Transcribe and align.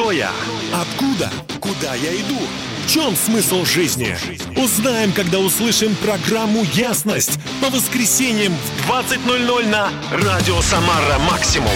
Кто 0.00 0.12
я? 0.12 0.32
Откуда? 0.72 1.30
Куда 1.60 1.94
я 1.94 2.14
иду? 2.16 2.38
В 2.86 2.90
чем 2.90 3.14
смысл 3.14 3.66
жизни? 3.66 4.16
Узнаем, 4.56 5.12
когда 5.12 5.38
услышим 5.38 5.94
программу 5.96 6.64
«Ясность» 6.72 7.38
по 7.60 7.68
воскресеньям 7.68 8.54
в 8.54 8.90
20.00 8.90 9.68
на 9.68 9.90
Радио 10.10 10.58
Самара 10.62 11.18
Максимум. 11.18 11.68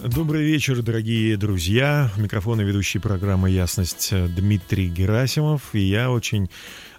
Добрый 0.00 0.42
вечер, 0.42 0.82
дорогие 0.82 1.36
друзья. 1.36 2.10
Микрофон 2.16 2.60
и 2.60 2.64
ведущий 2.64 2.98
программы 2.98 3.50
«Ясность» 3.50 4.12
Дмитрий 4.34 4.88
Герасимов. 4.88 5.76
И 5.76 5.78
я 5.78 6.10
очень 6.10 6.50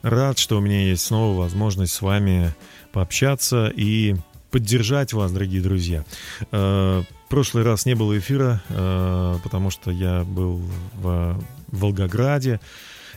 рад, 0.03 0.39
что 0.39 0.57
у 0.57 0.61
меня 0.61 0.85
есть 0.85 1.05
снова 1.05 1.37
возможность 1.37 1.91
с 1.91 2.01
вами 2.01 2.55
пообщаться 2.93 3.67
и 3.75 4.15
поддержать 4.53 5.13
вас, 5.13 5.31
дорогие 5.31 5.63
друзья. 5.63 6.05
Э, 6.51 7.01
прошлый 7.27 7.63
раз 7.63 7.87
не 7.87 7.95
было 7.95 8.15
эфира, 8.19 8.61
э, 8.69 9.37
потому 9.43 9.71
что 9.71 9.89
я 9.89 10.23
был 10.23 10.61
в 10.93 11.43
Волгограде 11.69 12.59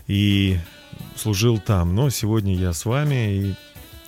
и 0.06 0.59
служил 1.14 1.59
там. 1.59 1.95
Но 1.95 2.09
сегодня 2.09 2.56
я 2.56 2.73
с 2.73 2.87
вами 2.87 3.34
и 3.34 3.55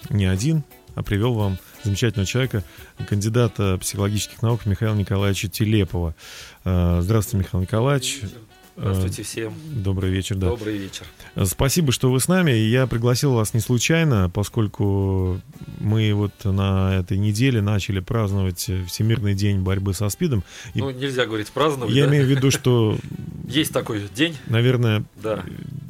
не 0.09 0.25
один, 0.25 0.65
а 0.95 1.03
привел 1.03 1.35
вам 1.35 1.59
замечательного 1.85 2.27
человека, 2.27 2.65
кандидата 3.07 3.77
психологических 3.79 4.41
наук 4.41 4.65
Михаила 4.65 4.95
Николаевича 4.95 5.49
Телепова. 5.49 6.15
Э, 6.65 7.01
здравствуйте, 7.03 7.45
Михаил 7.45 7.61
Николаевич. 7.61 8.23
Здравствуйте 8.79 9.23
всем. 9.25 9.55
Добрый 9.73 10.11
вечер, 10.11 10.37
да. 10.37 10.49
Добрый 10.51 10.79
вечер. 10.79 11.05
Спасибо, 11.45 11.91
что 11.91 12.13
вы 12.13 12.21
с 12.21 12.29
нами. 12.29 12.53
Я 12.53 12.87
пригласил 12.87 13.35
вас 13.35 13.53
не 13.53 13.59
случайно, 13.59 14.31
поскольку 14.33 15.41
мы 15.81 16.15
вот 16.15 16.33
на 16.45 16.95
этой 16.95 17.19
неделе 17.19 17.61
начали 17.61 17.99
праздновать 17.99 18.71
Всемирный 18.87 19.35
день 19.35 19.61
борьбы 19.61 19.95
со 19.95 20.09
СПИДом. 20.09 20.45
И 20.75 20.81
ну, 20.81 20.91
нельзя 20.91 21.27
говорить 21.27 21.49
праздновать. 21.51 21.93
Я 21.93 22.05
да? 22.05 22.11
имею 22.11 22.27
в 22.27 22.29
виду, 22.29 22.53
что... 22.53 22.97
Есть 23.49 23.73
такой 23.73 24.03
день. 24.15 24.37
Наверное, 24.47 25.03
да. 25.17 25.45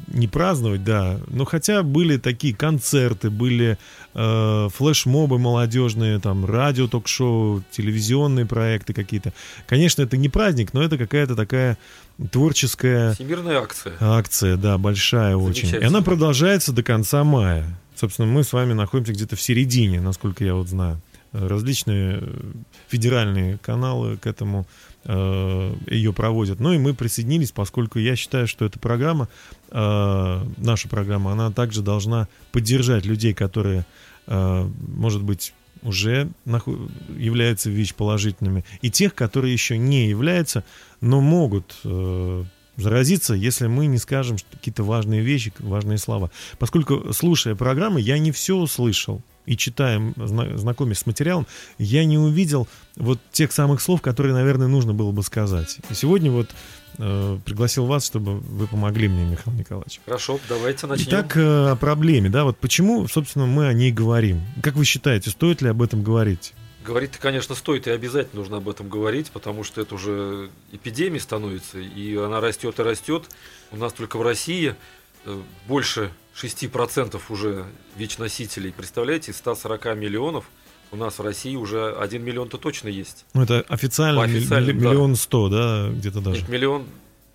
не 0.07 0.27
праздновать, 0.27 0.83
да. 0.83 1.19
Но 1.27 1.45
хотя 1.45 1.83
были 1.83 2.17
такие 2.17 2.55
концерты, 2.55 3.29
были 3.29 3.77
э, 4.15 4.69
флешмобы 4.73 5.37
молодежные, 5.37 6.19
там, 6.19 6.43
радио, 6.43 6.87
ток-шоу, 6.87 7.63
телевизионные 7.69 8.47
проекты 8.47 8.93
какие-то. 8.93 9.31
Конечно, 9.67 10.01
это 10.01 10.17
не 10.17 10.29
праздник, 10.29 10.73
но 10.73 10.81
это 10.81 10.97
какая-то 10.97 11.35
такая 11.35 11.77
творческая... 12.31 13.13
Всемирная 13.13 13.59
акция. 13.59 13.93
Акция, 13.99 14.57
да, 14.57 14.77
большая 14.77 15.35
очень. 15.35 15.69
И 15.69 15.83
она 15.83 16.01
продолжается 16.01 16.71
до 16.71 16.83
конца 16.83 17.23
мая. 17.23 17.65
Собственно, 17.95 18.27
мы 18.27 18.43
с 18.43 18.53
вами 18.53 18.73
находимся 18.73 19.13
где-то 19.13 19.35
в 19.35 19.41
середине, 19.41 19.99
насколько 19.99 20.43
я 20.43 20.55
вот 20.55 20.67
знаю. 20.67 21.01
Различные 21.31 22.19
э, 22.21 22.51
федеральные 22.87 23.59
каналы 23.59 24.17
к 24.17 24.25
этому 24.25 24.65
э, 25.05 25.75
ее 25.87 26.13
проводят. 26.13 26.59
Ну 26.59 26.73
и 26.73 26.77
мы 26.77 26.93
присоединились, 26.93 27.51
поскольку 27.51 27.99
я 27.99 28.15
считаю, 28.15 28.47
что 28.47 28.65
эта 28.65 28.79
программа, 28.79 29.27
э, 29.69 30.43
наша 30.57 30.87
программа, 30.87 31.33
она 31.33 31.51
также 31.51 31.81
должна 31.81 32.27
поддержать 32.51 33.05
людей, 33.05 33.33
которые, 33.33 33.85
э, 34.27 34.69
может 34.79 35.21
быть, 35.21 35.53
уже 35.81 36.29
являются 37.17 37.69
ВИЧ-положительными, 37.69 38.65
и 38.81 38.89
тех, 38.89 39.15
которые 39.15 39.53
еще 39.53 39.77
не 39.77 40.07
являются, 40.07 40.63
но 41.01 41.21
могут 41.21 41.75
э, 41.83 42.43
заразиться, 42.79 43.33
если 43.33 43.67
мы 43.67 43.85
не 43.85 43.97
скажем 43.97 44.37
какие-то 44.51 44.83
важные 44.83 45.21
вещи, 45.21 45.53
важные 45.59 45.97
слова. 45.97 46.31
Поскольку, 46.57 47.13
слушая 47.13 47.55
программы, 47.55 48.01
я 48.01 48.17
не 48.17 48.31
все 48.31 48.55
услышал. 48.55 49.21
И 49.45 49.57
читая, 49.57 50.13
знакомясь 50.15 50.99
с 50.99 51.05
материалом, 51.07 51.47
я 51.79 52.05
не 52.05 52.19
увидел 52.19 52.67
вот 52.95 53.19
тех 53.31 53.51
самых 53.51 53.81
слов, 53.81 53.99
которые, 54.01 54.33
наверное, 54.33 54.67
нужно 54.67 54.93
было 54.93 55.11
бы 55.11 55.23
сказать. 55.23 55.79
И 55.89 55.95
сегодня 55.95 56.29
вот 56.29 56.49
э, 56.99 57.39
пригласил 57.43 57.85
вас, 57.85 58.05
чтобы 58.05 58.39
вы 58.39 58.67
помогли 58.67 59.07
мне, 59.07 59.25
Михаил 59.25 59.57
Николаевич. 59.57 60.01
Хорошо, 60.05 60.39
давайте 60.47 60.85
начнем. 60.85 61.07
Итак, 61.09 61.37
э, 61.37 61.69
о 61.71 61.75
проблеме, 61.75 62.29
да, 62.29 62.43
вот 62.43 62.57
почему, 62.57 63.07
собственно, 63.07 63.45
мы 63.45 63.67
о 63.67 63.73
ней 63.73 63.91
говорим. 63.91 64.41
Как 64.61 64.75
вы 64.75 64.85
считаете, 64.85 65.29
стоит 65.29 65.61
ли 65.61 65.69
об 65.69 65.81
этом 65.81 66.03
говорить? 66.03 66.53
Говорить-то, 66.85 67.19
конечно, 67.19 67.55
стоит 67.55 67.87
и 67.87 67.91
обязательно 67.91 68.41
нужно 68.41 68.57
об 68.57 68.69
этом 68.69 68.89
говорить, 68.89 69.31
потому 69.31 69.63
что 69.63 69.81
это 69.81 69.95
уже 69.95 70.49
эпидемия 70.71 71.19
становится, 71.19 71.79
и 71.79 72.15
она 72.15 72.39
растет 72.39 72.79
и 72.79 72.83
растет. 72.83 73.25
У 73.71 73.77
нас 73.77 73.93
только 73.93 74.17
в 74.17 74.21
России 74.21 74.75
э, 75.25 75.41
больше 75.67 76.11
6% 76.35 77.19
уже 77.29 77.65
ВИЧ-носителей. 77.97 78.71
Представляете, 78.71 79.31
из 79.31 79.37
140 79.37 79.95
миллионов 79.97 80.45
у 80.91 80.95
нас 80.95 81.19
в 81.19 81.21
России 81.21 81.55
уже 81.55 81.91
1 81.91 82.23
миллион-то 82.23 82.57
точно 82.57 82.87
есть. 82.87 83.25
Ну, 83.33 83.43
это 83.43 83.65
официально 83.67 84.25
миллион 84.25 85.15
сто, 85.15 85.49
да, 85.49 85.89
где-то 85.89 86.21
даже? 86.21 86.41
Нет, 86.41 86.49
миллион 86.49 86.85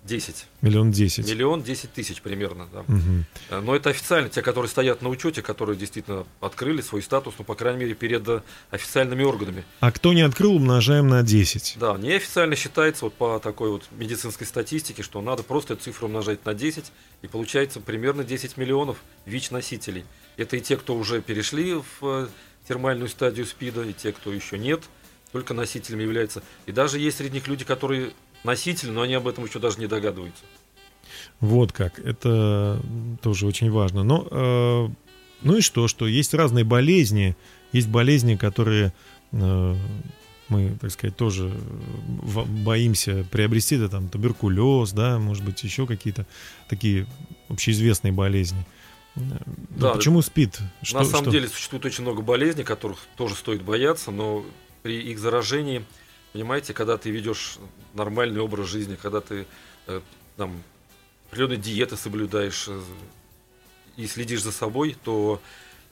10. 0.05 0.45
Миллион 0.61 0.91
десять. 0.91 1.27
Миллион 1.27 1.63
десять 1.63 1.91
тысяч 1.91 2.21
примерно, 2.21 2.67
да. 2.71 2.81
Угу. 2.81 3.61
Но 3.63 3.75
это 3.75 3.89
официально, 3.89 4.29
те, 4.29 4.43
которые 4.43 4.69
стоят 4.69 5.01
на 5.01 5.09
учете, 5.09 5.41
которые 5.41 5.77
действительно 5.77 6.25
открыли 6.41 6.81
свой 6.81 7.01
статус, 7.01 7.33
ну, 7.39 7.43
по 7.43 7.55
крайней 7.55 7.79
мере, 7.79 7.95
перед 7.95 8.27
э, 8.27 8.41
официальными 8.69 9.23
органами. 9.23 9.63
А 9.79 9.91
кто 9.91 10.13
не 10.13 10.21
открыл, 10.21 10.55
умножаем 10.55 11.07
на 11.07 11.23
10. 11.23 11.77
Да, 11.79 11.97
неофициально 11.97 12.55
считается 12.55 13.05
вот 13.05 13.15
по 13.15 13.39
такой 13.39 13.71
вот 13.71 13.83
медицинской 13.91 14.45
статистике, 14.45 15.01
что 15.01 15.21
надо 15.21 15.41
просто 15.41 15.73
эту 15.73 15.85
цифру 15.85 16.05
умножать 16.05 16.45
на 16.45 16.53
10, 16.53 16.85
и 17.23 17.27
получается 17.27 17.79
примерно 17.79 18.23
10 18.23 18.57
миллионов 18.57 18.97
ВИЧ-носителей. 19.25 20.05
Это 20.37 20.57
и 20.57 20.61
те, 20.61 20.77
кто 20.77 20.95
уже 20.95 21.19
перешли 21.19 21.73
в 21.73 21.83
э, 22.03 22.27
термальную 22.67 23.09
стадию 23.09 23.45
СПИДа, 23.45 23.83
и 23.83 23.93
те, 23.93 24.11
кто 24.11 24.31
еще 24.31 24.57
нет, 24.57 24.83
только 25.31 25.53
носителями 25.53 26.03
являются. 26.03 26.41
И 26.65 26.71
даже 26.71 26.99
есть 26.99 27.17
среди 27.17 27.35
них 27.35 27.47
люди, 27.47 27.65
которые 27.65 28.11
носитель, 28.43 28.91
но 28.91 29.01
они 29.01 29.13
об 29.13 29.27
этом 29.27 29.45
еще 29.45 29.59
даже 29.59 29.79
не 29.79 29.87
догадываются. 29.87 30.43
Вот 31.39 31.71
как. 31.71 31.99
Это 31.99 32.81
тоже 33.21 33.45
очень 33.45 33.71
важно. 33.71 34.03
Но, 34.03 34.27
э, 34.29 34.87
ну 35.41 35.57
и 35.57 35.61
что, 35.61 35.87
что 35.87 36.07
есть 36.07 36.33
разные 36.33 36.63
болезни. 36.63 37.35
Есть 37.71 37.89
болезни, 37.89 38.35
которые 38.35 38.93
э, 39.31 39.75
мы, 40.47 40.77
так 40.79 40.91
сказать, 40.91 41.15
тоже 41.15 41.51
боимся 42.63 43.25
приобрести. 43.31 43.75
Это 43.75 43.89
там 43.89 44.09
туберкулез, 44.09 44.91
да, 44.91 45.19
может 45.19 45.43
быть, 45.43 45.63
еще 45.63 45.85
какие-то 45.85 46.25
такие 46.69 47.07
общеизвестные 47.49 48.13
болезни. 48.13 48.65
Да, 49.15 49.93
почему 49.93 50.21
спит? 50.21 50.59
Что, 50.81 50.99
на 50.99 51.05
самом 51.05 51.25
что? 51.25 51.31
деле 51.31 51.47
существует 51.47 51.85
очень 51.85 52.03
много 52.03 52.21
болезней, 52.21 52.63
которых 52.63 52.99
тоже 53.15 53.35
стоит 53.35 53.61
бояться, 53.61 54.11
но 54.11 54.45
при 54.83 55.01
их 55.11 55.19
заражении 55.19 55.85
Понимаете, 56.35 56.73
когда 56.73 56.97
ты 56.97 57.11
ведешь 57.11 57.59
нормальный 57.93 58.41
образ 58.41 58.67
жизни, 58.67 58.97
когда 59.01 59.21
ты 59.21 59.47
э, 59.87 60.01
там, 60.35 60.61
определенные 61.29 61.55
диеты 61.55 61.95
соблюдаешь 61.95 62.65
э, 62.67 62.77
и 63.95 64.05
следишь 64.05 64.43
за 64.43 64.51
собой, 64.51 64.97
то 65.01 65.41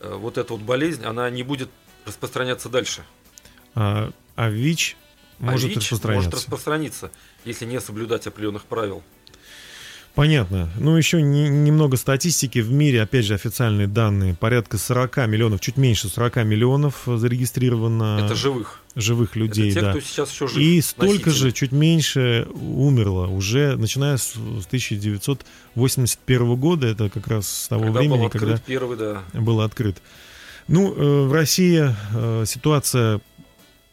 э, 0.02 0.14
вот 0.14 0.38
эта 0.38 0.52
вот 0.52 0.62
болезнь, 0.62 1.06
она 1.06 1.30
не 1.30 1.44
будет 1.44 1.70
распространяться 2.06 2.68
дальше. 2.68 3.06
А, 3.74 4.12
а 4.36 4.50
ВИЧ 4.50 4.98
а 5.40 5.44
может 5.46 5.64
а 5.64 5.68
ВИЧ 5.70 5.78
распространяться? 5.78 6.26
может 6.30 6.34
распространиться, 6.34 7.12
если 7.46 7.64
не 7.64 7.80
соблюдать 7.80 8.28
определенных 8.28 8.66
правил. 8.66 9.02
Понятно. 10.16 10.70
Ну, 10.78 10.96
еще 10.96 11.22
не, 11.24 11.50
немного 11.50 11.98
статистики. 11.98 12.60
В 12.60 12.72
мире, 12.72 13.02
опять 13.02 13.26
же, 13.26 13.34
официальные 13.34 13.88
данные. 13.88 14.36
Порядка 14.36 14.78
40 14.78 15.28
миллионов, 15.28 15.60
чуть 15.60 15.76
меньше 15.76 16.08
40 16.08 16.46
миллионов 16.46 17.02
зарегистрировано... 17.08 18.20
Это 18.24 18.36
живых. 18.36 18.80
Живых 18.96 19.36
людей, 19.36 19.72
Это 19.72 19.80
те, 19.80 19.82
да. 19.82 19.90
кто 19.92 20.02
сейчас 20.02 20.32
еще 20.32 20.48
жив. 20.48 20.60
И 20.60 20.80
столько 20.82 21.30
носители. 21.30 21.32
же, 21.32 21.52
чуть 21.52 21.72
меньше, 21.72 22.48
умерло 22.54 23.26
уже, 23.26 23.76
начиная 23.76 24.18
с 24.18 24.36
1981 24.36 26.56
года. 26.58 26.86
Это 26.86 27.10
как 27.10 27.28
раз 27.28 27.48
с 27.48 27.68
того 27.68 27.86
когда 27.86 28.00
времени, 28.00 28.22
был 28.22 28.30
когда 28.30 28.60
первый, 28.60 28.98
да. 28.98 29.24
был 29.34 29.62
открыт. 29.62 29.98
Ну, 30.68 30.94
э, 30.94 31.28
в 31.28 31.34
России 31.34 31.90
э, 32.14 32.44
ситуация 32.46 33.20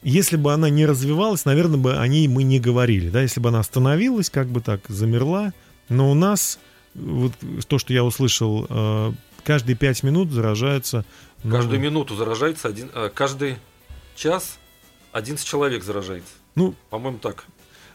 если 0.03 0.37
бы 0.37 0.55
она 0.55 0.71
не 0.71 0.87
развивалась, 0.87 1.45
наверное, 1.45 1.77
бы 1.77 1.99
о 1.99 2.09
ней 2.09 2.27
мы 2.27 2.43
не 2.43 2.59
говорили. 2.59 3.11
Да? 3.11 3.21
Если 3.21 3.39
бы 3.39 3.51
она 3.51 3.61
остановилась, 3.61 4.31
как 4.31 4.49
бы 4.49 4.63
так, 4.63 4.81
замерла, 4.89 5.53
но 5.91 6.11
у 6.11 6.15
нас, 6.15 6.59
вот 6.95 7.33
то, 7.69 7.79
что 7.79 7.93
я 7.93 8.05
услышал, 8.05 8.67
э, 8.69 9.13
каждые 9.45 9.77
пять 9.77 10.03
минут 10.03 10.31
заражается... 10.31 11.05
Ну, 11.43 11.53
каждую 11.53 11.81
минуту 11.81 12.15
заражается 12.17 12.69
один... 12.69 12.91
Э, 12.95 13.11
каждый 13.13 13.59
час 14.17 14.59
11 15.13 15.47
человек 15.47 15.85
заражается. 15.85 16.33
Ну, 16.55 16.75
по-моему, 16.89 17.19
так. 17.19 17.45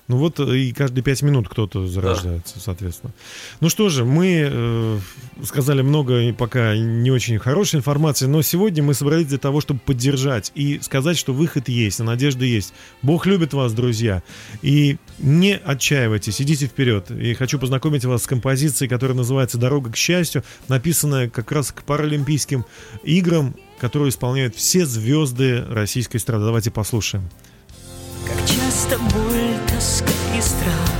Ну 0.07 0.17
вот 0.17 0.39
э, 0.39 0.57
и 0.57 0.71
каждые 0.71 1.03
пять 1.03 1.23
минут 1.23 1.49
кто-то 1.49 1.87
зарождается, 1.87 2.55
да. 2.55 2.61
соответственно. 2.61 3.11
Ну 3.59 3.69
что 3.69 3.89
же, 3.89 4.05
мы 4.05 4.47
э, 4.51 4.99
сказали 5.43 5.81
много 5.81 6.19
и 6.21 6.31
пока 6.31 6.77
не 6.77 7.09
очень 7.09 7.39
хорошей 7.39 7.77
информации, 7.77 8.27
но 8.27 8.43
сегодня 8.43 8.83
мы 8.83 8.93
собрались 8.93 9.27
для 9.27 9.39
того, 9.39 9.61
чтобы 9.61 9.79
поддержать 9.79 10.51
и 10.53 10.79
сказать, 10.81 11.17
что 11.17 11.33
выход 11.33 11.69
есть, 11.69 11.99
надежда 11.99 12.45
есть. 12.45 12.73
Бог 13.01 13.25
любит 13.25 13.53
вас, 13.53 13.73
друзья. 13.73 14.21
И 14.61 14.97
не 15.17 15.57
отчаивайтесь, 15.57 16.39
идите 16.39 16.67
вперед. 16.67 17.09
И 17.09 17.33
хочу 17.33 17.57
познакомить 17.57 18.05
вас 18.05 18.23
с 18.23 18.27
композицией, 18.27 18.89
которая 18.89 19.17
называется 19.17 19.57
«Дорога 19.57 19.91
к 19.91 19.97
счастью», 19.97 20.43
написанная 20.67 21.29
как 21.29 21.51
раз 21.51 21.71
к 21.71 21.83
Паралимпийским 21.83 22.65
играм, 23.03 23.55
которую 23.79 24.11
исполняют 24.11 24.55
все 24.55 24.85
звезды 24.85 25.65
российской 25.67 26.17
эстрады. 26.17 26.45
Давайте 26.45 26.69
послушаем. 26.69 27.27
Как 28.27 28.37
часто 28.47 28.95
Это 28.95 29.54
тоска 29.75 30.11
и 30.35 30.41
страх 30.41 30.91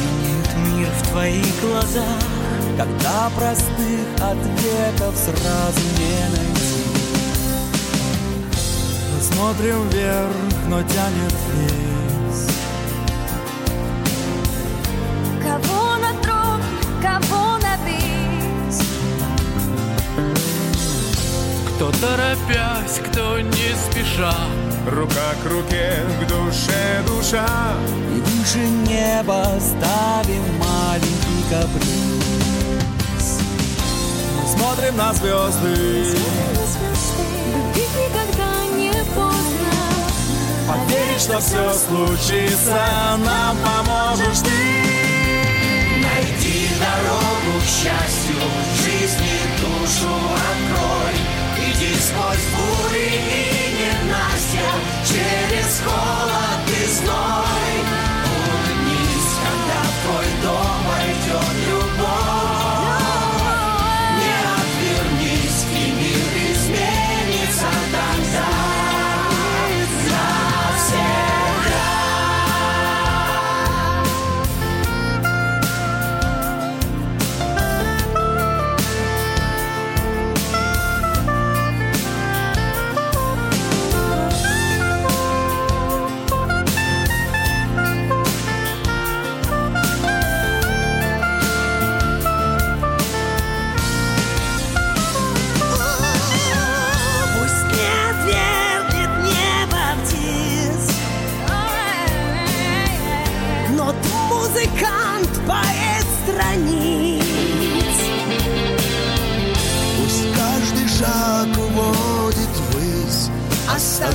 Меняют 0.00 0.48
мир 0.66 0.88
в 0.88 1.08
твоих 1.10 1.60
глазах. 1.60 2.22
Когда 2.76 3.30
простых 3.36 4.00
ответов 4.16 5.16
сразу 5.16 5.80
не 5.98 6.28
найти. 6.36 6.84
Мы 9.12 9.22
смотрим 9.22 9.88
вверх, 9.90 10.34
но 10.68 10.82
тянет 10.82 11.34
вниз. 11.46 12.48
Кого 15.40 15.96
на 15.96 16.12
трон, 16.22 16.60
кого 17.00 17.58
на 17.58 17.76
бис? 17.86 18.80
Кто 21.76 21.92
торопясь, 21.92 22.98
кто 23.08 23.38
не 23.38 23.74
спеша 23.76 24.34
Рука 24.86 25.32
к 25.42 25.50
руке, 25.50 26.04
к 26.20 26.26
душе 26.26 27.02
душа. 27.06 27.46
И 28.14 28.20
выше 28.20 28.58
неба 28.58 29.46
ставим 29.58 30.44
маленький 30.58 31.42
каприз. 31.50 33.38
Мы 34.36 34.46
смотрим 34.46 34.96
на 34.98 35.14
звезды. 35.14 36.18
Любить 37.54 37.94
никогда 37.96 38.66
не 38.76 38.92
поздно. 39.14 39.72
Поверить, 40.68 41.20
что 41.20 41.40
все 41.40 41.72
случится 41.72 42.86
Нам 43.24 43.56
поможешь 43.56 44.40
ты. 44.40 44.50
Найди 46.02 46.68
дорогу 46.78 47.58
к 47.58 47.66
счастью, 47.66 48.36
жизни 48.76 49.40
душу 49.60 50.12
открой. 50.12 51.33
Иди 51.84 51.94
сквозь 52.00 52.46
бури 52.54 53.08
и 53.08 53.74
ненастья, 53.78 54.70
через 55.04 55.82
холод 55.84 56.70
и 56.70 56.86
зной. 56.86 57.73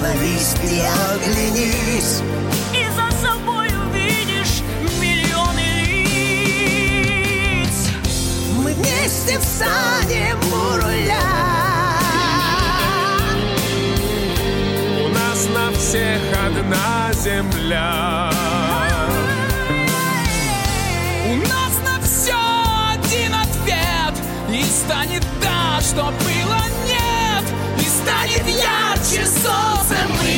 Остановись 0.09 0.55
и 0.63 0.81
оглянись. 1.13 2.23
И 2.73 2.83
за 2.89 3.09
собой 3.21 3.67
увидишь 3.67 4.63
миллионы 4.99 5.67
лиц. 7.63 7.77
Мы 8.57 8.73
вместе 8.73 9.37
встанем 9.39 10.39
у 10.51 10.77
руля. 10.77 11.29
У 15.05 15.07
нас 15.09 15.47
на 15.53 15.71
всех 15.77 16.21
одна 16.43 17.13
земля. 17.13 18.31
У 21.27 21.35
нас 21.35 21.73
на 21.85 21.99
все 22.03 22.39
один 22.93 23.35
ответ. 23.35 24.15
И 24.49 24.63
станет 24.63 25.25
так, 25.39 25.81
что 25.81 26.05
было 26.05 26.61
нет. 26.87 27.45
И 27.77 27.83
станет 27.83 28.45
ярче 29.09 29.25
солнце 29.25 29.95
Мы 30.07 30.15
одна 30.17 30.28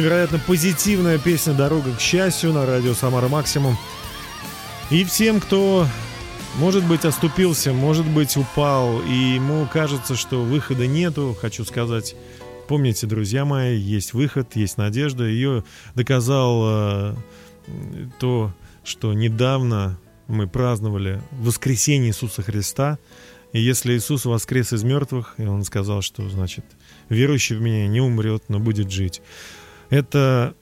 Невероятно 0.00 0.38
позитивная 0.38 1.18
песня 1.18 1.52
«Дорога 1.52 1.94
к 1.94 2.00
счастью» 2.00 2.54
на 2.54 2.64
радио 2.64 2.94
«Самара 2.94 3.28
Максимум». 3.28 3.76
И 4.88 5.04
всем, 5.04 5.42
кто, 5.42 5.86
может 6.56 6.88
быть, 6.88 7.04
оступился, 7.04 7.74
может 7.74 8.06
быть, 8.06 8.34
упал, 8.38 9.02
и 9.02 9.12
ему 9.34 9.68
кажется, 9.70 10.16
что 10.16 10.42
выхода 10.42 10.86
нету, 10.86 11.36
хочу 11.38 11.66
сказать, 11.66 12.16
помните, 12.66 13.06
друзья 13.06 13.44
мои, 13.44 13.76
есть 13.76 14.14
выход, 14.14 14.56
есть 14.56 14.78
надежда. 14.78 15.24
Ее 15.24 15.64
доказал 15.94 16.62
э, 16.64 17.14
то, 18.18 18.54
что 18.82 19.12
недавно 19.12 19.98
мы 20.28 20.48
праздновали 20.48 21.20
воскресение 21.30 22.08
Иисуса 22.08 22.40
Христа. 22.40 22.98
И 23.52 23.60
если 23.60 23.98
Иисус 23.98 24.24
воскрес 24.24 24.72
из 24.72 24.82
мертвых, 24.82 25.34
и 25.36 25.44
Он 25.44 25.62
сказал, 25.62 26.00
что, 26.00 26.26
значит, 26.30 26.64
верующий 27.10 27.56
в 27.56 27.60
меня 27.60 27.86
не 27.86 28.00
умрет, 28.00 28.44
но 28.48 28.60
будет 28.60 28.90
жить. 28.90 29.20
Это 29.90 30.54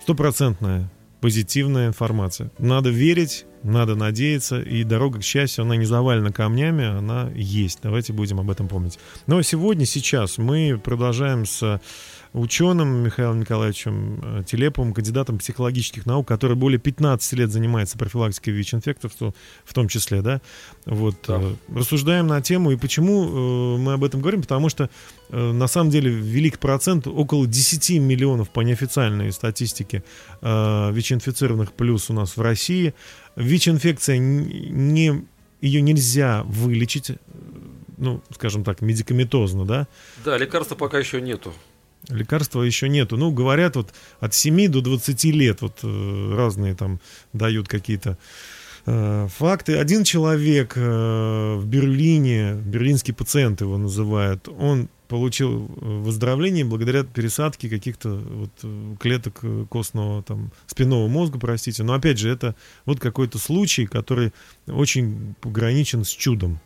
стопроцентная 0.00 0.90
позитивная 1.20 1.86
информация. 1.86 2.50
Надо 2.58 2.90
верить, 2.90 3.46
надо 3.62 3.94
надеяться, 3.94 4.60
и 4.60 4.82
дорога 4.82 5.20
к 5.20 5.22
счастью, 5.22 5.62
она 5.62 5.76
не 5.76 5.84
завалена 5.84 6.32
камнями, 6.32 6.84
она 6.84 7.30
есть. 7.32 7.78
Давайте 7.80 8.12
будем 8.12 8.40
об 8.40 8.50
этом 8.50 8.66
помнить. 8.66 8.98
Но 9.28 9.40
сегодня, 9.42 9.86
сейчас 9.86 10.36
мы 10.38 10.80
продолжаем 10.82 11.46
с 11.46 11.80
ученым 12.32 13.02
Михаилом 13.04 13.40
Николаевичем 13.40 14.20
э, 14.22 14.42
Телеповым, 14.46 14.94
кандидатом 14.94 15.38
психологических 15.38 16.06
наук, 16.06 16.26
который 16.26 16.56
более 16.56 16.78
15 16.78 17.32
лет 17.34 17.50
занимается 17.50 17.98
профилактикой 17.98 18.54
ВИЧ-инфекций, 18.54 19.10
в 19.10 19.14
то- 19.14 19.34
в 19.64 19.74
том 19.74 19.88
числе, 19.88 20.22
да, 20.22 20.40
вот, 20.86 21.16
Да. 21.28 21.40
э, 21.42 21.54
рассуждаем 21.74 22.26
на 22.26 22.40
тему, 22.40 22.70
и 22.72 22.76
почему 22.76 23.24
э, 23.24 23.78
мы 23.78 23.92
об 23.94 24.04
этом 24.04 24.20
говорим, 24.20 24.42
потому 24.42 24.68
что 24.68 24.88
на 25.30 25.66
самом 25.66 25.90
деле 25.90 26.10
велик 26.10 26.58
процент, 26.58 27.06
около 27.06 27.46
10 27.46 27.98
миллионов 27.98 28.50
по 28.50 28.60
неофициальной 28.60 29.32
статистике 29.32 30.04
ВИЧ-инфицированных 30.42 31.72
плюс 31.72 32.10
у 32.10 32.12
нас 32.12 32.36
в 32.36 32.40
России. 32.42 32.94
ВИЧ-инфекция 33.36 34.18
не, 34.18 35.24
ее 35.60 35.80
нельзя 35.80 36.42
вылечить, 36.44 37.12
ну, 37.96 38.22
скажем 38.34 38.64
так, 38.64 38.80
медикаментозно, 38.82 39.64
да, 39.64 39.86
Да, 40.24 40.36
лекарства 40.36 40.74
пока 40.74 40.98
еще 40.98 41.20
нету. 41.20 41.52
Лекарства 42.08 42.62
еще 42.62 42.88
нету. 42.88 43.16
Ну, 43.16 43.30
говорят, 43.30 43.76
вот 43.76 43.92
от 44.20 44.34
7 44.34 44.68
до 44.68 44.80
20 44.80 45.24
лет 45.24 45.62
вот 45.62 45.80
э, 45.82 46.34
разные 46.34 46.74
там 46.74 47.00
дают 47.32 47.68
какие-то 47.68 48.18
э, 48.86 49.28
факты. 49.36 49.76
Один 49.76 50.04
человек 50.04 50.72
э, 50.76 51.56
в 51.56 51.66
Берлине, 51.66 52.54
берлинский 52.54 53.14
пациент 53.14 53.60
его 53.60 53.78
называют, 53.78 54.48
он 54.48 54.88
получил 55.06 55.66
выздоровление 55.76 56.64
благодаря 56.64 57.04
пересадке 57.04 57.68
каких-то 57.68 58.14
вот 58.14 58.98
клеток 58.98 59.44
костного, 59.68 60.22
там, 60.22 60.52
спинного 60.66 61.06
мозга, 61.06 61.38
простите. 61.38 61.82
Но 61.82 61.92
опять 61.92 62.18
же, 62.18 62.30
это 62.30 62.56
вот 62.86 62.98
какой-то 62.98 63.38
случай, 63.38 63.84
который 63.84 64.32
очень 64.66 65.34
пограничен 65.42 66.04
с 66.04 66.08
чудом. 66.08 66.60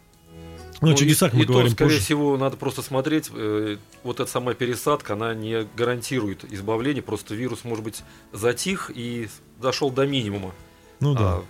Ну, 0.81 0.93
о 0.93 0.95
чудесах 0.95 1.33
и, 1.35 1.37
мы 1.37 1.43
и 1.43 1.47
говорим 1.47 1.71
то, 1.71 1.75
скорее 1.75 1.91
позже. 1.91 2.03
всего, 2.03 2.37
надо 2.37 2.57
просто 2.57 2.83
смотреть, 2.83 3.31
э, 3.33 3.77
вот 4.03 4.21
эта 4.21 4.31
самая 4.31 4.55
пересадка, 4.55 5.15
она 5.15 5.35
не 5.35 5.67
гарантирует 5.77 6.45
избавление, 6.53 7.03
просто 7.03 7.35
вирус, 7.35 7.65
может 7.65 7.85
быть, 7.85 8.03
затих 8.33 8.91
и 8.95 9.29
дошел 9.61 9.91
до 9.91 10.07
минимума. 10.07 10.53
Ну 11.01 11.15
да. 11.15 11.21
А, 11.21 11.45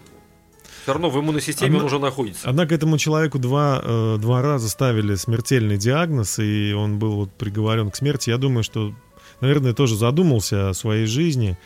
все 0.82 0.92
равно 0.92 1.10
в 1.10 1.18
иммунной 1.18 1.40
системе 1.40 1.70
Одна... 1.70 1.80
он 1.80 1.84
уже 1.86 1.98
находится. 1.98 2.48
Однако 2.48 2.74
этому 2.74 2.98
человеку 2.98 3.38
два, 3.38 3.80
э, 3.82 4.18
два 4.18 4.42
раза 4.42 4.68
ставили 4.68 5.16
смертельный 5.16 5.76
диагноз, 5.76 6.38
и 6.38 6.72
он 6.72 6.98
был 6.98 7.16
вот 7.16 7.32
приговорен 7.32 7.90
к 7.90 7.96
смерти. 7.96 8.30
Я 8.30 8.38
думаю, 8.38 8.62
что, 8.62 8.94
наверное, 9.40 9.72
тоже 9.72 9.96
задумался 9.96 10.70
о 10.70 10.74
своей 10.74 11.06
жизни 11.06 11.58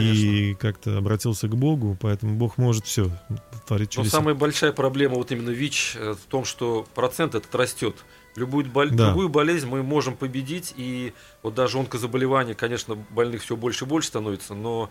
и 0.00 0.54
как-то 0.54 0.98
обратился 0.98 1.48
к 1.48 1.56
Богу, 1.56 1.96
поэтому 2.00 2.34
Бог 2.36 2.58
может 2.58 2.86
все 2.86 3.10
творить 3.66 3.90
чудеса. 3.90 4.16
Но 4.16 4.20
самая 4.20 4.34
большая 4.34 4.72
проблема 4.72 5.16
вот 5.16 5.30
именно 5.32 5.50
ВИЧ 5.50 5.96
э, 5.96 6.14
в 6.14 6.30
том, 6.30 6.44
что 6.44 6.86
процент 6.94 7.34
этот 7.34 7.54
растет. 7.54 7.96
Любую, 8.36 8.66
боль... 8.66 8.90
да. 8.90 9.10
любую 9.10 9.28
болезнь 9.28 9.66
мы 9.66 9.82
можем 9.82 10.16
победить, 10.16 10.72
и 10.76 11.12
вот 11.42 11.54
даже 11.54 11.78
онкозаболевания, 11.78 12.54
конечно, 12.54 12.94
больных 13.10 13.42
все 13.42 13.56
больше 13.56 13.84
и 13.84 13.88
больше 13.88 14.08
становится, 14.08 14.54
но 14.54 14.90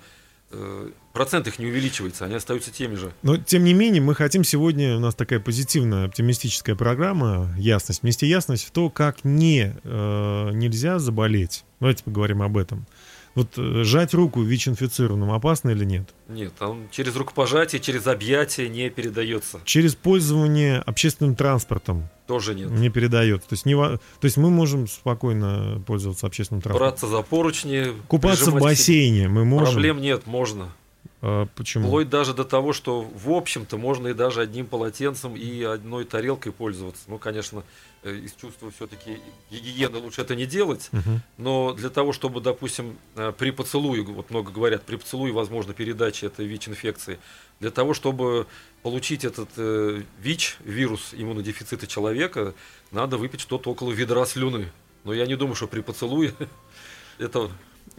э, 0.52 0.90
процент 1.12 1.48
их 1.48 1.58
не 1.58 1.66
увеличивается, 1.66 2.26
они 2.26 2.36
остаются 2.36 2.72
теми 2.72 2.96
же. 2.96 3.12
Но, 3.24 3.38
тем 3.38 3.64
не 3.64 3.74
менее, 3.74 4.02
мы 4.02 4.14
хотим 4.14 4.44
сегодня, 4.44 4.96
у 4.96 5.00
нас 5.00 5.16
такая 5.16 5.40
позитивная, 5.40 6.06
оптимистическая 6.06 6.76
программа 6.76 7.56
«Ясность». 7.58 8.04
Вместе 8.04 8.28
ясность 8.28 8.66
в 8.66 8.72
то, 8.72 8.92
как 8.92 9.24
не, 9.24 9.76
э, 9.84 10.50
нельзя 10.54 11.00
заболеть. 11.00 11.64
Давайте 11.80 12.04
поговорим 12.04 12.44
об 12.44 12.58
этом. 12.58 12.86
Вот 13.34 13.58
э, 13.58 13.84
жать 13.84 14.14
руку 14.14 14.42
ВИЧ-инфицированным 14.42 15.32
опасно 15.32 15.70
или 15.70 15.86
нет? 15.86 16.10
Нет, 16.28 16.54
он 16.60 16.88
через 16.92 17.16
рукопожатие, 17.16 17.80
через 17.80 18.08
объятие 18.08 18.68
не 18.68 18.90
передается. 18.90 19.62
Через 19.64 19.96
пользование 19.96 20.80
общественным 20.80 21.36
транспортом? 21.36 22.10
Тоже 22.28 22.56
нет. 22.56 22.70
Не 22.72 22.90
передается. 22.90 23.48
То 23.48 23.54
есть, 23.54 23.66
не, 23.66 23.76
то 23.76 24.00
есть 24.22 24.38
мы 24.38 24.50
можем 24.50 24.88
спокойно 24.88 25.82
пользоваться 25.88 26.28
общественным 26.28 26.62
транспортом? 26.62 26.90
Браться 26.90 27.08
за 27.08 27.22
поручни. 27.22 27.88
Купаться 28.08 28.52
в 28.52 28.60
бассейне 28.60 29.30
мы 29.30 29.46
можем? 29.46 29.74
Проблем 29.74 30.02
нет, 30.02 30.28
можно. 30.28 30.74
А, 31.22 31.48
почему? 31.56 31.88
Вплоть 31.88 32.10
даже 32.10 32.34
до 32.34 32.44
того, 32.44 32.74
что 32.74 33.02
в 33.02 33.32
общем-то 33.32 33.78
можно 33.78 34.10
и 34.10 34.14
даже 34.14 34.42
одним 34.42 34.66
полотенцем 34.66 35.36
и 35.36 35.62
одной 35.64 36.06
тарелкой 36.06 36.52
пользоваться. 36.52 37.04
Ну, 37.08 37.18
конечно, 37.18 37.64
из 38.04 38.34
чувства 38.34 38.72
все-таки 38.72 39.20
гигиены 39.52 40.00
лучше 40.00 40.22
это 40.22 40.36
не 40.36 40.46
делать, 40.46 40.90
угу. 40.92 41.22
но 41.38 41.74
для 41.74 41.90
того, 41.90 42.14
чтобы, 42.14 42.42
допустим, 42.42 42.98
э, 43.16 43.32
при 43.38 43.52
поцелуе, 43.52 44.02
вот 44.02 44.32
много 44.32 44.52
говорят, 44.52 44.84
при 44.84 44.96
поцелуе 44.96 45.32
возможно 45.32 45.74
передача 45.74 46.26
этой 46.26 46.48
ВИЧ-инфекции, 46.48 47.20
для 47.60 47.70
того, 47.70 47.94
чтобы 47.94 48.48
получить 48.82 49.24
этот 49.24 49.50
э, 49.58 50.02
ВИЧ, 50.20 50.58
вирус 50.62 51.14
иммунодефицита 51.14 51.86
человека, 51.86 52.56
надо 52.92 53.18
выпить 53.18 53.42
что-то 53.42 53.70
около 53.70 53.92
ведра 53.92 54.26
слюны. 54.26 54.72
Но 55.04 55.14
я 55.14 55.28
не 55.28 55.36
думаю, 55.36 55.56
что 55.56 55.68
при 55.68 55.82
поцелуе 55.82 56.34
это 57.20 57.52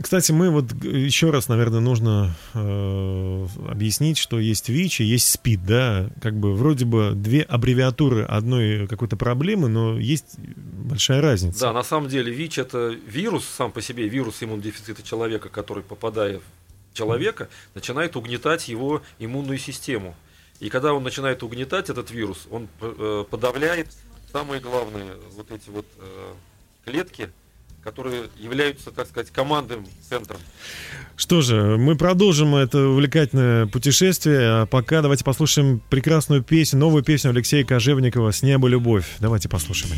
кстати, 0.02 0.32
мы 0.32 0.50
вот 0.50 0.72
еще 0.84 1.30
раз, 1.30 1.48
наверное, 1.48 1.80
нужно 1.80 2.34
э, 2.54 3.46
объяснить, 3.68 4.18
что 4.18 4.38
есть 4.38 4.68
ВИЧ 4.68 5.00
и 5.00 5.04
есть 5.04 5.30
СПИД, 5.30 5.64
да, 5.64 6.10
как 6.20 6.34
бы 6.34 6.54
вроде 6.54 6.84
бы 6.84 7.12
две 7.14 7.42
аббревиатуры 7.42 8.24
одной 8.24 8.86
какой-то 8.86 9.16
проблемы, 9.16 9.68
но 9.68 9.98
есть 9.98 10.38
большая 10.38 11.20
разница. 11.20 11.60
Да, 11.60 11.72
на 11.72 11.82
самом 11.82 12.08
деле 12.08 12.32
ВИЧ 12.32 12.58
это 12.58 12.88
вирус 13.06 13.44
сам 13.44 13.72
по 13.72 13.80
себе, 13.80 14.08
вирус 14.08 14.42
иммунодефицита 14.42 15.02
человека, 15.02 15.48
который, 15.48 15.82
попадая 15.82 16.38
в 16.38 16.96
человека, 16.96 17.48
начинает 17.74 18.16
угнетать 18.16 18.68
его 18.68 19.02
иммунную 19.18 19.58
систему. 19.58 20.14
И 20.60 20.68
когда 20.68 20.92
он 20.92 21.02
начинает 21.02 21.42
угнетать 21.42 21.90
этот 21.90 22.10
вирус, 22.10 22.46
он 22.50 22.68
э, 22.80 23.24
подавляет 23.28 23.88
самые 24.30 24.60
главные 24.60 25.12
вот 25.34 25.50
эти 25.50 25.70
вот 25.70 25.86
э, 25.98 26.32
клетки, 26.84 27.30
которые 27.82 28.24
являются, 28.38 28.90
так 28.90 29.08
сказать, 29.08 29.30
командным 29.30 29.86
центром. 30.08 30.38
Что 31.16 31.40
же, 31.40 31.76
мы 31.76 31.96
продолжим 31.96 32.54
это 32.54 32.78
увлекательное 32.88 33.66
путешествие. 33.66 34.62
А 34.62 34.66
пока 34.66 35.02
давайте 35.02 35.24
послушаем 35.24 35.80
прекрасную 35.90 36.42
песню, 36.42 36.78
новую 36.78 37.02
песню 37.02 37.30
Алексея 37.30 37.64
Кожевникова 37.64 38.30
«С 38.30 38.42
неба 38.42 38.68
любовь». 38.68 39.06
Давайте 39.20 39.48
послушаем. 39.48 39.94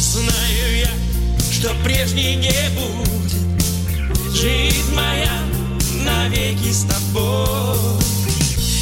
Знаю 0.00 0.78
я, 0.80 0.90
что 1.52 1.74
прежней 1.84 2.36
не 2.36 2.70
будет 2.74 4.34
Жизнь 4.34 4.94
моя 4.94 5.42
навеки 6.04 6.70
с 6.70 6.84
тобой 6.84 8.00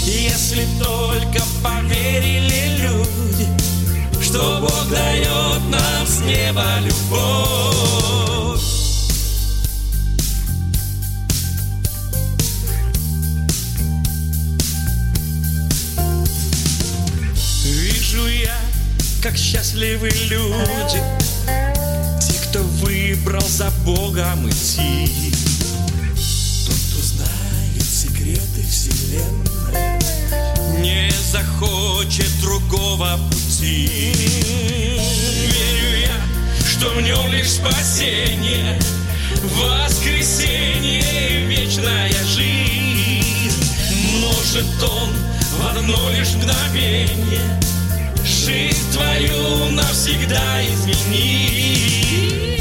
Если 0.04 0.66
только 0.78 1.42
поверили 1.62 2.82
люди 2.82 3.33
что 4.34 4.58
Бог 4.60 4.90
дает 4.90 5.62
нам 5.70 6.04
с 6.04 6.18
неба 6.18 6.64
любовь. 6.80 8.60
Вижу 17.64 18.26
я, 18.26 18.58
как 19.22 19.36
счастливы 19.36 20.10
люди, 20.28 21.00
те, 22.20 22.34
кто 22.48 22.58
выбрал 22.82 23.46
за 23.46 23.70
Богом 23.84 24.50
идти. 24.50 25.32
Тот, 26.66 26.76
кто 26.90 27.00
знает 27.00 27.84
секреты 27.84 28.66
Вселенной, 28.68 30.00
не 30.80 31.08
захочет 31.30 32.32
другого 32.40 33.16
пути. 33.30 33.43
Верю 33.60 34.98
я, 36.00 36.20
что 36.66 36.90
в 36.90 37.00
нем 37.00 37.30
лишь 37.30 37.52
спасение, 37.52 38.78
воскресенье 39.42 41.02
и 41.30 41.46
вечная 41.46 42.12
жизнь. 42.24 43.62
Может 44.20 44.82
он 44.82 45.10
в 45.58 45.76
одно 45.76 46.10
лишь 46.10 46.34
мгновение 46.34 47.60
жизнь 48.24 48.92
твою 48.92 49.70
навсегда 49.70 50.62
изменить. 50.64 52.53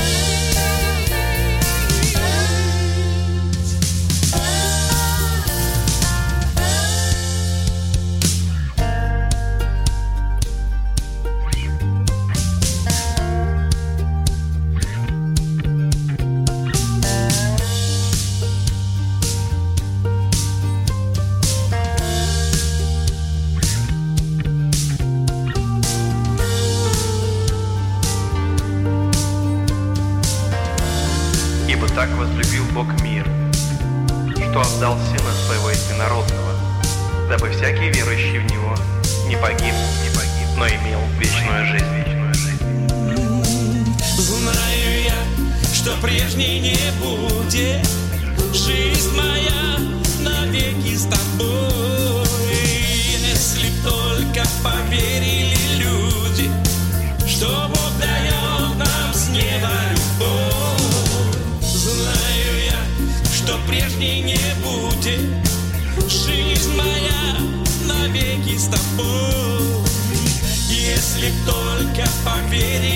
Beauty. 72.54 72.93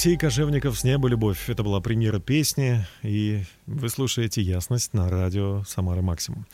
Алексей 0.00 0.16
Кожевников 0.16 0.78
«С 0.78 0.82
неба 0.82 1.08
любовь». 1.08 1.50
Это 1.50 1.62
была 1.62 1.78
премьера 1.82 2.20
песни, 2.20 2.86
и 3.02 3.42
вы 3.66 3.90
слушаете 3.90 4.40
«Ясность» 4.40 4.94
на 4.94 5.10
радио 5.10 5.62
«Самара 5.64 6.00
Максимум». 6.00 6.46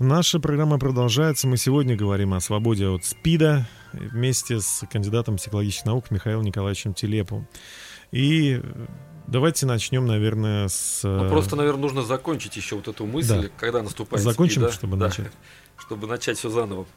Наша 0.00 0.40
программа 0.40 0.76
продолжается. 0.76 1.46
Мы 1.46 1.56
сегодня 1.56 1.94
говорим 1.94 2.34
о 2.34 2.40
свободе 2.40 2.88
от 2.88 3.04
СПИДа 3.04 3.68
вместе 3.92 4.58
с 4.58 4.84
кандидатом 4.90 5.36
психологических 5.36 5.86
наук 5.86 6.10
Михаилом 6.10 6.42
Николаевичем 6.42 6.92
Телеповым. 6.92 7.46
И 8.10 8.60
давайте 9.28 9.66
начнем, 9.66 10.04
наверное, 10.04 10.66
с... 10.66 11.04
Ну, 11.04 11.28
просто, 11.28 11.54
наверное, 11.54 11.82
нужно 11.82 12.02
закончить 12.02 12.56
еще 12.56 12.74
вот 12.74 12.88
эту 12.88 13.06
мысль, 13.06 13.42
да. 13.42 13.48
когда 13.56 13.84
наступает 13.84 14.24
Закончим, 14.24 14.62
СПИД, 14.62 14.74
чтобы 14.74 14.96
да, 14.96 15.06
начать. 15.06 15.32
Чтобы 15.76 16.08
начать 16.08 16.38
все 16.38 16.50
заново. 16.50 16.88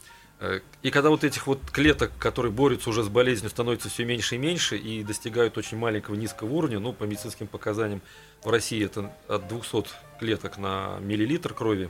Э, 0.43 0.59
и 0.81 0.91
когда 0.91 1.09
вот 1.09 1.23
этих 1.23 1.47
вот 1.47 1.59
клеток, 1.71 2.11
которые 2.19 2.51
борются 2.51 2.89
уже 2.89 3.03
с 3.03 3.07
болезнью, 3.07 3.49
становится 3.49 3.87
все 3.89 4.03
меньше 4.03 4.35
и 4.35 4.37
меньше 4.37 4.77
и 4.77 5.03
достигают 5.03 5.57
очень 5.57 5.77
маленького 5.77 6.15
низкого 6.15 6.51
уровня, 6.51 6.79
ну, 6.79 6.91
по 6.91 7.05
медицинским 7.05 7.47
показаниям 7.47 8.01
в 8.43 8.49
России 8.49 8.83
это 8.83 9.11
от 9.29 9.47
200 9.47 9.85
клеток 10.19 10.57
на 10.57 10.97
миллилитр 10.99 11.53
крови, 11.53 11.89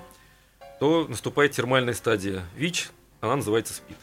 то 0.79 1.07
наступает 1.09 1.53
термальная 1.53 1.95
стадия 1.95 2.43
ВИЧ, 2.55 2.91
она 3.21 3.37
называется 3.37 3.73
СПИД. 3.73 3.97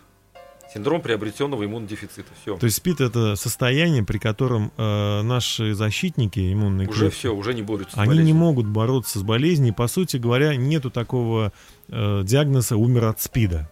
Синдром 0.75 1.01
приобретенного 1.01 1.65
иммунодефицита. 1.65 2.31
Все. 2.43 2.57
То 2.57 2.67
есть 2.67 2.77
СПИД 2.77 3.01
это 3.01 3.37
состояние, 3.37 4.05
при 4.05 4.19
котором 4.19 4.73
э, 4.77 5.23
наши 5.23 5.75
защитники 5.75 6.53
иммунные 6.53 6.89
уже 6.89 7.01
клетки, 7.01 7.19
все, 7.19 7.35
уже 7.35 7.55
не 7.55 7.63
борются. 7.63 8.01
Они 8.01 8.19
не 8.19 8.33
могут 8.33 8.67
бороться 8.67 9.19
с 9.19 9.23
болезнью. 9.23 9.75
По 9.75 9.89
сути 9.89 10.17
говоря, 10.17 10.55
нету 10.57 10.91
такого 10.91 11.53
э, 11.89 12.23
диагноза 12.25 12.77
умер 12.77 13.07
от 13.07 13.21
СПИДа. 13.21 13.69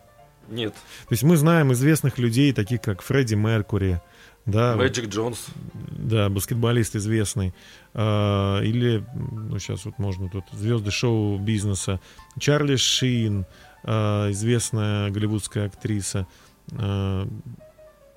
Нет. 0.49 0.75
То 0.75 1.13
есть 1.13 1.23
мы 1.23 1.37
знаем 1.37 1.73
известных 1.73 2.19
людей, 2.19 2.53
таких 2.53 2.81
как 2.81 3.03
Фредди 3.03 3.35
Меркури, 3.35 4.01
да, 4.47 4.77
Мэджик 4.77 5.09
Джонс. 5.09 5.47
Да, 5.75 6.31
баскетболист 6.31 6.97
известный. 6.97 7.53
А, 7.93 8.63
или, 8.63 9.05
ну, 9.15 9.59
сейчас 9.59 9.85
вот 9.85 9.99
можно 9.99 10.31
тут, 10.31 10.45
звезды 10.53 10.91
шоу-бизнеса. 10.91 12.01
Чарли 12.39 12.77
Шин, 12.77 13.45
а, 13.85 14.31
известная 14.31 15.11
голливудская 15.11 15.67
актриса. 15.67 16.27
А, 16.73 17.29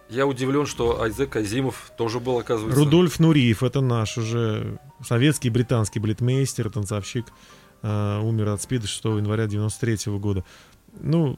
Я 0.09 0.25
удивлен, 0.25 0.65
что 0.65 1.01
Айзек 1.01 1.35
Азимов 1.35 1.91
тоже 1.97 2.21
был, 2.21 2.37
оказывается. 2.39 2.79
Рудольф 2.79 3.19
Нуриев, 3.19 3.61
это 3.61 3.81
наш 3.81 4.17
уже 4.17 4.79
советский 5.05 5.49
британский 5.49 5.99
балетмейстер, 5.99 6.69
танцовщик. 6.69 7.25
Умер 7.83 8.49
от 8.49 8.61
СПИДа 8.61 8.85
6 8.85 9.05
января 9.05 9.47
93 9.47 10.17
года 10.19 10.45
ну, 10.99 11.37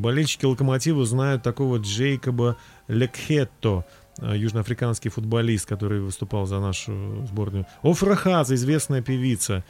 болельщики 0.00 0.44
Локомотива 0.44 1.04
знают 1.04 1.42
такого 1.42 1.78
Джейкоба 1.78 2.56
Лекхетто, 2.88 3.84
э, 4.18 4.36
южноафриканский 4.36 5.10
футболист, 5.10 5.66
который 5.66 6.00
выступал 6.00 6.46
за 6.46 6.60
нашу 6.60 7.26
сборную. 7.26 7.66
Офра 7.82 8.14
Хаза, 8.14 8.54
известная 8.54 9.02
певица, 9.02 9.64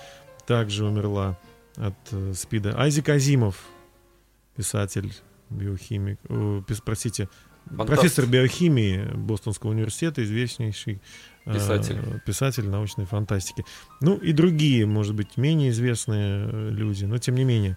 также 0.47 0.85
умерла 0.85 1.39
от 1.77 1.95
э, 2.13 2.33
СПИДа. 2.35 2.79
Айзек 2.79 3.09
Азимов, 3.09 3.65
писатель, 4.57 5.13
биохимик, 5.49 6.19
э, 6.29 6.63
простите, 6.85 7.29
Фантаст. 7.67 7.89
профессор 7.89 8.27
биохимии 8.27 9.05
Бостонского 9.15 9.71
университета, 9.71 10.25
известнейший 10.25 11.01
писатель. 11.45 11.99
Э, 11.99 12.19
писатель 12.25 12.69
научной 12.69 13.07
фантастики. 13.07 13.65
Ну 14.01 14.17
и 14.17 14.33
другие, 14.33 14.87
может 14.87 15.15
быть, 15.15 15.37
менее 15.37 15.71
известные 15.71 16.71
люди, 16.71 17.05
но 17.05 17.19
тем 17.19 17.35
не 17.35 17.45
менее. 17.45 17.77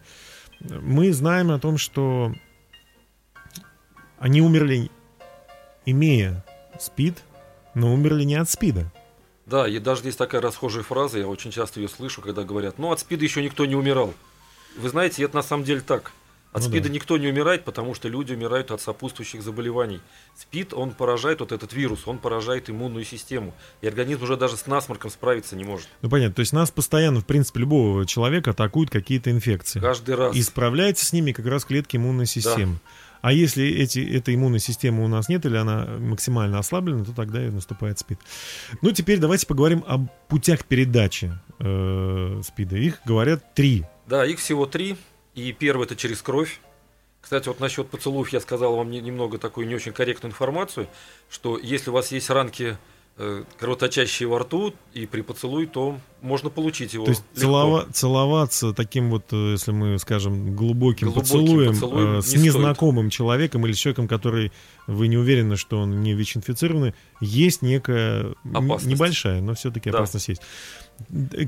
Мы 0.64 1.12
знаем 1.12 1.52
о 1.52 1.60
том, 1.60 1.78
что 1.78 2.34
они 4.18 4.42
умерли, 4.42 4.90
имея 5.86 6.46
СПИД, 6.80 7.22
но 7.76 7.94
умерли 7.94 8.24
не 8.24 8.36
от 8.36 8.50
СПИДа. 8.50 8.92
Да, 9.46 9.68
и 9.68 9.78
даже 9.80 10.06
есть 10.06 10.18
такая 10.18 10.40
расхожая 10.40 10.84
фраза, 10.84 11.20
я 11.20 11.28
очень 11.28 11.52
часто 11.52 11.82
ее 11.82 11.90
слышу, 11.90 12.22
когда 12.22 12.44
говорят, 12.44 12.80
ну 12.80 12.92
от 12.92 13.00
СПИДа 13.02 13.24
еще 13.26 13.44
никто 13.44 13.66
не 13.66 13.76
умирал. 13.76 14.14
Вы 14.78 14.90
знаете, 14.90 15.24
это 15.24 15.36
на 15.36 15.44
самом 15.44 15.66
деле 15.66 15.82
так. 15.82 16.14
От 16.54 16.62
ну, 16.62 16.70
СПИДа 16.70 16.88
да. 16.88 16.94
никто 16.94 17.18
не 17.18 17.28
умирает, 17.28 17.66
потому 17.66 17.96
что 17.96 18.08
люди 18.08 18.34
умирают 18.34 18.70
от 18.70 18.80
сопутствующих 18.80 19.42
заболеваний. 19.42 20.00
СПИД, 20.38 20.74
он 20.74 20.92
поражает 20.92 21.40
вот 21.40 21.52
этот 21.52 21.74
вирус, 21.74 22.08
он 22.08 22.20
поражает 22.20 22.70
иммунную 22.70 23.06
систему. 23.06 23.56
И 23.82 23.88
организм 23.88 24.24
уже 24.24 24.38
даже 24.38 24.56
с 24.56 24.68
насморком 24.68 25.10
справиться 25.10 25.56
не 25.56 25.64
может. 25.64 25.88
Ну 26.04 26.10
понятно, 26.10 26.36
то 26.36 26.42
есть 26.42 26.54
нас 26.54 26.70
постоянно, 26.70 27.22
в 27.22 27.26
принципе, 27.26 27.62
любого 27.62 28.06
человека 28.06 28.52
атакуют 28.52 28.92
какие-то 28.92 29.32
инфекции. 29.32 29.80
Каждый 29.80 30.14
раз. 30.14 30.36
И 30.36 30.44
справляется 30.44 31.06
с 31.06 31.12
ними 31.12 31.32
как 31.32 31.48
раз 31.48 31.66
клетки 31.66 31.98
иммунной 31.98 32.28
системы. 32.28 32.74
Да. 32.74 32.80
А 33.24 33.32
если 33.32 33.66
эти, 33.66 34.00
этой 34.00 34.36
иммунной 34.36 34.60
системы 34.60 35.04
у 35.04 35.08
нас 35.08 35.30
нет, 35.30 35.46
или 35.46 35.56
она 35.56 35.88
максимально 35.98 36.60
ослаблена, 36.60 37.06
то 37.06 37.14
тогда 37.14 37.44
и 37.44 37.50
наступает 37.50 37.98
СПИД. 37.98 38.20
Ну, 38.82 38.92
теперь 38.92 39.18
давайте 39.18 39.48
поговорим 39.48 39.84
о 39.88 40.06
путях 40.28 40.66
передачи 40.66 41.32
э, 41.60 42.42
СПИДа. 42.44 42.76
Их, 42.76 43.00
говорят, 43.06 43.56
три. 43.56 43.86
Да, 44.08 44.26
их 44.26 44.40
всего 44.40 44.66
три. 44.66 44.98
И 45.36 45.52
первый 45.52 45.86
это 45.86 45.96
через 45.96 46.22
кровь. 46.22 46.60
Кстати, 47.22 47.48
вот 47.48 47.60
насчет 47.60 47.90
поцелуев 47.90 48.30
я 48.30 48.42
сказал 48.42 48.76
вам 48.76 48.92
немного 48.92 49.38
такую 49.38 49.68
не 49.68 49.76
очень 49.76 49.94
корректную 49.94 50.32
информацию, 50.32 50.88
что 51.30 51.58
если 51.58 51.90
у 51.90 51.94
вас 51.94 52.12
есть 52.12 52.30
ранки 52.30 52.78
э, 53.18 53.44
кровоточащие 53.58 54.28
во 54.28 54.40
рту 54.40 54.74
и 54.94 55.06
при 55.06 55.22
поцелуе, 55.22 55.68
то 55.68 55.98
можно 56.22 56.50
получить 56.50 56.94
его. 56.94 57.06
То 57.06 57.12
есть 57.12 57.24
целова, 57.34 57.88
целоваться 57.94 58.74
таким 58.74 59.10
вот, 59.10 59.24
э, 59.32 59.52
если 59.52 59.72
мы 59.72 60.00
скажем, 60.00 60.54
глубоким, 60.54 61.08
глубоким 61.08 61.22
поцелуем, 61.22 61.72
поцелуем 61.72 62.20
э, 62.20 62.22
с 62.22 62.34
не 62.34 62.44
незнакомым 62.44 63.06
стоит. 63.06 63.14
человеком 63.14 63.66
или 63.66 63.72
с 63.72 63.78
человеком, 63.78 64.08
который 64.10 64.52
вы 64.88 65.08
не 65.08 65.18
уверены, 65.18 65.56
что 65.56 65.80
он 65.80 66.02
не 66.02 66.14
ВИЧ-инфицированный, 66.14 66.94
есть 67.22 67.62
некая 67.62 68.36
опасность. 68.44 68.86
небольшая, 68.86 69.42
но 69.42 69.54
все-таки 69.54 69.90
да. 69.92 70.00
опасность 70.00 70.28
есть. 70.28 70.42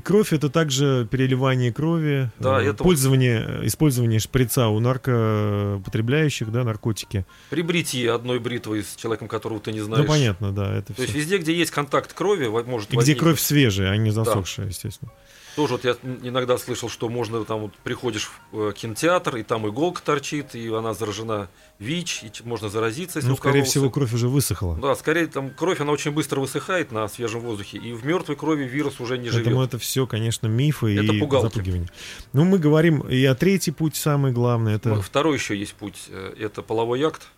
Кровь 0.04 0.32
это 0.32 0.48
также 0.48 1.08
переливание 1.10 1.72
крови, 1.72 2.30
да, 2.38 2.60
э, 2.60 2.70
это 2.70 2.84
пользование, 2.84 3.44
вот... 3.58 3.66
использование 3.66 4.20
шприца 4.20 4.68
у 4.68 4.78
наркопотребляющих, 4.80 6.52
да, 6.52 6.62
наркотики. 6.62 7.24
При 7.50 7.62
бритье 7.62 8.12
одной 8.12 8.38
бритвой 8.38 8.84
с 8.84 8.94
человеком, 8.96 9.28
которого 9.28 9.60
ты 9.60 9.72
не 9.72 9.80
знаешь. 9.80 10.04
Ну 10.04 10.08
понятно, 10.08 10.52
да, 10.52 10.72
это 10.72 10.88
То 10.88 10.94
все. 10.94 11.02
есть 11.02 11.14
везде, 11.14 11.38
где 11.38 11.54
есть 11.54 11.70
контакт 11.70 12.12
крови, 12.12 12.46
может. 12.46 12.92
И 12.92 12.96
где 12.96 13.14
кровь 13.14 13.40
свежая, 13.40 13.90
а 13.90 13.96
не 13.96 14.10
засохшая, 14.10 14.66
да. 14.66 14.70
естественно. 14.70 15.12
Тоже 15.56 15.72
вот 15.72 15.84
я 15.84 15.96
иногда 16.22 16.58
слышал, 16.58 16.90
что 16.90 17.08
можно 17.08 17.42
там 17.46 17.60
вот 17.60 17.74
приходишь 17.76 18.30
в 18.52 18.68
э, 18.68 18.72
кинотеатр, 18.74 19.38
и 19.38 19.42
там 19.42 19.66
иголка 19.66 20.02
торчит, 20.02 20.54
и 20.54 20.68
она 20.68 20.92
заражена 20.92 21.48
ВИЧ, 21.78 22.24
и 22.24 22.30
можно 22.44 22.68
заразиться, 22.68 23.20
если 23.20 23.30
Ну, 23.30 23.36
скорее 23.38 23.62
всего, 23.62 23.88
кровь 23.88 24.12
уже 24.12 24.28
высохла. 24.28 24.76
Да, 24.76 24.94
скорее 24.94 25.28
там 25.28 25.48
кровь, 25.48 25.80
она 25.80 25.92
очень 25.92 26.10
быстро 26.10 26.40
высыхает 26.40 26.92
на 26.92 27.08
свежем 27.08 27.40
воздухе, 27.40 27.78
и 27.78 27.94
в 27.94 28.04
мертвой 28.04 28.36
крови 28.36 28.64
вирус 28.64 29.00
уже 29.00 29.16
не 29.16 29.30
живет. 29.30 29.46
Поэтому 29.46 29.64
это 29.64 29.78
все, 29.78 30.06
конечно, 30.06 30.46
мифы 30.46 30.94
это 30.94 31.14
и 31.14 31.20
пугалки. 31.20 31.46
запугивание. 31.46 31.88
Ну, 32.34 32.44
мы 32.44 32.58
говорим 32.58 33.00
и 33.00 33.24
о 33.24 33.34
третий 33.34 33.70
путь, 33.70 33.96
самый 33.96 34.32
главный. 34.32 34.74
Это... 34.74 35.00
Второй 35.00 35.38
еще 35.38 35.56
есть 35.56 35.72
путь, 35.72 36.04
э, 36.10 36.34
это 36.38 36.60
половой 36.60 37.02
акт. 37.02 37.28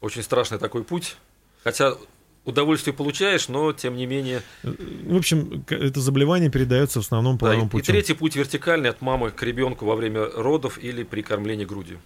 Очень 0.00 0.24
страшный 0.24 0.58
такой 0.58 0.82
путь. 0.82 1.16
Хотя 1.62 1.96
удовольствие 2.46 2.94
получаешь, 2.94 3.48
но 3.48 3.72
тем 3.74 3.96
не 3.96 4.06
менее. 4.06 4.40
В 4.62 5.16
общем, 5.16 5.64
это 5.68 6.00
заболевание 6.00 6.50
передается 6.50 7.00
в 7.00 7.04
основном 7.04 7.36
половым 7.36 7.62
да, 7.62 7.66
и, 7.66 7.70
путем. 7.70 7.94
И 7.94 7.98
третий 7.98 8.14
путь 8.14 8.36
вертикальный 8.36 8.88
от 8.88 9.02
мамы 9.02 9.30
к 9.30 9.42
ребенку 9.42 9.84
во 9.84 9.96
время 9.96 10.24
родов 10.24 10.78
или 10.82 11.02
при 11.02 11.20
кормлении 11.20 11.66
грудью. 11.66 11.98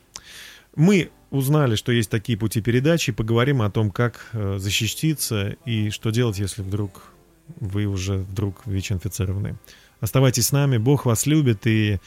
Мы 0.74 1.10
узнали, 1.30 1.76
что 1.76 1.92
есть 1.92 2.10
такие 2.10 2.38
пути 2.38 2.60
передачи, 2.60 3.12
поговорим 3.12 3.62
о 3.62 3.70
том, 3.70 3.90
как 3.90 4.28
э, 4.32 4.56
защититься 4.58 5.56
и 5.64 5.90
что 5.90 6.10
делать, 6.10 6.38
если 6.38 6.62
вдруг 6.62 7.12
вы 7.58 7.86
уже 7.86 8.18
вдруг 8.18 8.66
ВИЧ-инфицированы. 8.66 9.56
Оставайтесь 10.00 10.46
с 10.46 10.52
нами, 10.52 10.78
Бог 10.78 11.04
вас 11.04 11.26
любит, 11.26 11.66
и 11.66 11.98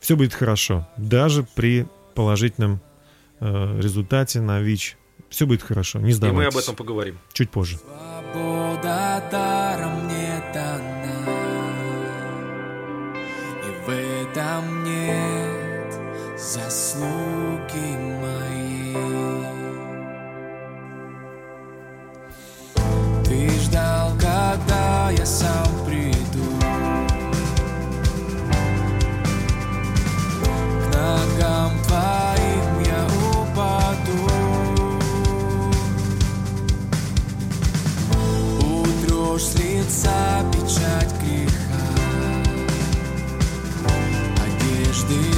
все 0.00 0.16
будет 0.16 0.34
хорошо, 0.34 0.88
даже 0.96 1.46
при 1.54 1.86
положительном 2.14 2.80
э, 3.40 3.80
результате 3.80 4.40
на 4.40 4.60
ВИЧ 4.60 4.96
все 5.28 5.46
будет 5.46 5.62
хорошо, 5.62 5.98
не 6.00 6.12
сдавайтесь. 6.12 6.38
И 6.38 6.44
мы 6.44 6.46
об 6.46 6.56
этом 6.56 6.74
поговорим. 6.76 7.18
Чуть 7.32 7.50
позже. 7.50 7.78
Свобода 7.78 9.22
даром 9.30 10.04
мне 10.04 10.42
дана, 10.54 11.26
и 13.64 13.70
в 13.84 13.88
этом 13.90 14.84
нет 14.84 15.94
заслуги 16.38 17.96
моей. 18.20 18.68
Ты 23.24 23.50
ждал, 23.60 24.12
когда 24.16 25.10
я 25.10 25.26
сам 25.26 25.77
Утрешь 39.88 39.94
с 39.94 40.04
лица 40.04 40.44
печать 40.52 41.12
греха. 41.22 41.78
Одежды 44.44 45.37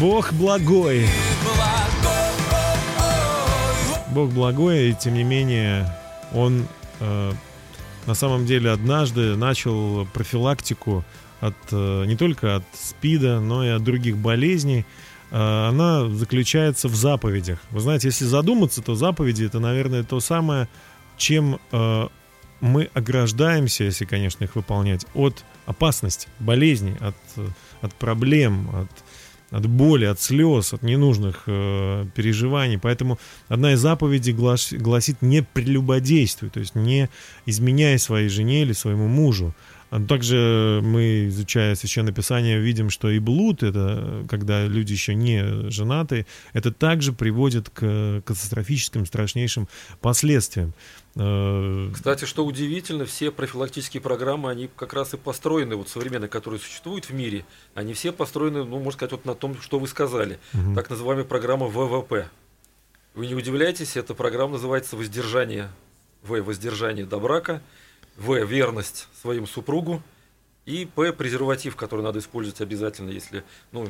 Бог 0.00 0.32
благой. 0.32 1.06
Бог 4.12 4.30
благой, 4.30 4.90
и 4.90 4.94
тем 4.94 5.12
не 5.12 5.24
менее, 5.24 5.94
он 6.32 6.66
э, 7.00 7.32
на 8.06 8.14
самом 8.14 8.46
деле 8.46 8.70
однажды 8.70 9.36
начал 9.36 10.06
профилактику 10.06 11.04
от, 11.42 11.54
э, 11.70 12.04
не 12.06 12.16
только 12.16 12.56
от 12.56 12.64
СПИДа, 12.72 13.40
но 13.40 13.62
и 13.62 13.68
от 13.68 13.84
других 13.84 14.16
болезней. 14.16 14.86
Э, 15.30 15.68
она 15.68 16.08
заключается 16.08 16.88
в 16.88 16.94
заповедях. 16.94 17.58
Вы 17.70 17.80
знаете, 17.80 18.08
если 18.08 18.24
задуматься, 18.24 18.80
то 18.80 18.94
заповеди 18.94 19.44
это, 19.44 19.60
наверное, 19.60 20.02
то 20.02 20.18
самое, 20.20 20.66
чем 21.18 21.60
э, 21.72 22.08
мы 22.62 22.88
ограждаемся, 22.94 23.84
если, 23.84 24.06
конечно, 24.06 24.44
их 24.44 24.56
выполнять, 24.56 25.04
от 25.12 25.44
опасности, 25.66 26.28
болезней, 26.38 26.96
от, 27.00 27.16
от 27.82 27.94
проблем, 27.94 28.70
от, 28.74 28.90
от 29.50 29.66
боли, 29.66 30.04
от 30.04 30.20
слез, 30.20 30.72
от 30.72 30.82
ненужных 30.82 31.44
э, 31.46 32.06
переживаний. 32.14 32.78
Поэтому 32.78 33.18
одна 33.48 33.72
из 33.72 33.80
заповедей 33.80 34.32
глас, 34.32 34.72
гласит 34.72 35.22
не 35.22 35.42
прелюбодействуй, 35.42 36.50
то 36.50 36.60
есть 36.60 36.74
не 36.74 37.08
изменяй 37.46 37.98
своей 37.98 38.28
жене 38.28 38.62
или 38.62 38.72
своему 38.72 39.08
мужу. 39.08 39.54
А 39.90 40.00
также 40.00 40.80
мы, 40.84 41.26
изучая 41.26 41.74
Священное 41.74 42.12
Писание, 42.12 42.60
видим, 42.60 42.90
что 42.90 43.10
и 43.10 43.18
блуд, 43.18 43.64
это 43.64 44.24
когда 44.28 44.64
люди 44.64 44.92
еще 44.92 45.16
не 45.16 45.68
женаты, 45.68 46.26
это 46.52 46.70
также 46.70 47.12
приводит 47.12 47.70
к 47.70 48.22
катастрофическим, 48.24 49.04
страшнейшим 49.04 49.68
последствиям. 50.00 50.74
Э, 51.16 51.90
Кстати, 51.92 52.24
что 52.24 52.44
удивительно, 52.44 53.04
все 53.04 53.30
профилактические 53.30 54.00
программы, 54.00 54.50
они 54.50 54.68
как 54.74 54.92
раз 54.92 55.14
и 55.14 55.16
построены, 55.16 55.76
вот 55.76 55.88
современные, 55.88 56.28
которые 56.28 56.60
существуют 56.60 57.06
в 57.06 57.10
мире, 57.12 57.44
они 57.74 57.94
все 57.94 58.12
построены, 58.12 58.64
ну, 58.64 58.78
можно 58.78 58.92
сказать, 58.92 59.12
вот 59.12 59.24
на 59.24 59.34
том, 59.34 59.60
что 59.60 59.78
вы 59.78 59.88
сказали, 59.88 60.38
угу. 60.54 60.74
так 60.74 60.90
называемая 60.90 61.24
программа 61.24 61.66
ВВП. 61.66 62.28
Вы 63.14 63.26
не 63.26 63.34
удивляйтесь, 63.34 63.96
эта 63.96 64.14
программа 64.14 64.52
называется 64.52 64.96
«Воздержание», 64.96 65.70
В– 66.22 66.40
«Воздержание 66.42 67.04
до 67.04 67.18
брака», 67.18 67.60
В– 68.16 68.44
верность 68.44 69.08
своему 69.20 69.46
супругу, 69.46 70.02
и 70.64 70.84
П– 70.86 71.12
презерватив, 71.14 71.74
который 71.74 72.02
надо 72.02 72.20
использовать 72.20 72.60
обязательно, 72.60 73.10
если 73.10 73.42
ну, 73.72 73.88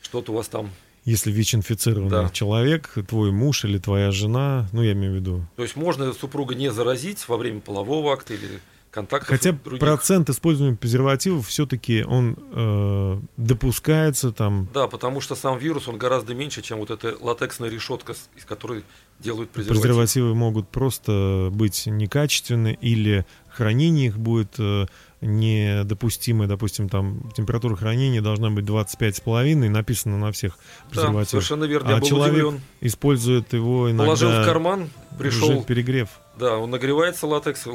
что-то 0.00 0.32
у 0.32 0.36
вас 0.36 0.46
там 0.46 0.70
если 1.04 1.30
ВИЧ-инфицированный 1.30 2.10
да. 2.10 2.30
человек, 2.30 2.94
твой 3.08 3.30
муж 3.30 3.64
или 3.64 3.78
твоя 3.78 4.10
жена, 4.10 4.68
ну, 4.72 4.82
я 4.82 4.92
имею 4.92 5.12
в 5.12 5.16
виду. 5.16 5.46
То 5.56 5.62
есть 5.62 5.76
можно 5.76 6.12
супруга 6.12 6.54
не 6.54 6.72
заразить 6.72 7.28
во 7.28 7.36
время 7.36 7.60
полового 7.60 8.12
акта 8.12 8.34
или 8.34 8.60
контактов 8.94 9.28
Хотя 9.28 9.52
других. 9.52 9.80
процент 9.80 10.30
использования 10.30 10.76
презервативов 10.76 11.48
все-таки 11.48 12.04
он 12.04 12.38
э, 12.52 13.20
допускается 13.36 14.30
там. 14.30 14.68
Да, 14.72 14.86
потому 14.86 15.20
что 15.20 15.34
сам 15.34 15.58
вирус 15.58 15.88
он 15.88 15.98
гораздо 15.98 16.34
меньше, 16.34 16.62
чем 16.62 16.78
вот 16.78 16.90
эта 16.90 17.16
латексная 17.20 17.68
решетка, 17.68 18.14
из 18.36 18.44
которой 18.44 18.84
делают 19.18 19.50
презервативы. 19.50 19.82
Презервативы 19.82 20.34
могут 20.34 20.68
просто 20.68 21.48
быть 21.52 21.86
некачественны 21.86 22.78
или 22.80 23.26
хранение 23.48 24.06
их 24.06 24.18
будет 24.18 24.54
э, 24.58 24.86
недопустимое, 25.24 26.46
допустим, 26.46 26.88
там 26.88 27.30
температура 27.36 27.76
хранения 27.76 28.20
должна 28.20 28.50
быть 28.50 28.64
25,5, 28.64 29.68
написано 29.68 30.18
на 30.18 30.32
всех 30.32 30.58
презервативах. 30.90 31.24
Да, 31.24 31.30
совершенно 31.30 31.64
верно. 31.64 31.88
А 31.88 31.92
Я 31.94 31.98
был 31.98 32.06
человек 32.06 32.46
удивлен. 32.46 32.60
использует 32.80 33.52
его 33.52 33.90
иногда... 33.90 34.04
Положил 34.04 34.30
в 34.30 34.44
карман, 34.44 34.90
пришел... 35.18 35.62
перегрев. 35.62 36.08
Да, 36.38 36.58
он 36.58 36.70
нагревается 36.70 37.26
латекс, 37.26 37.66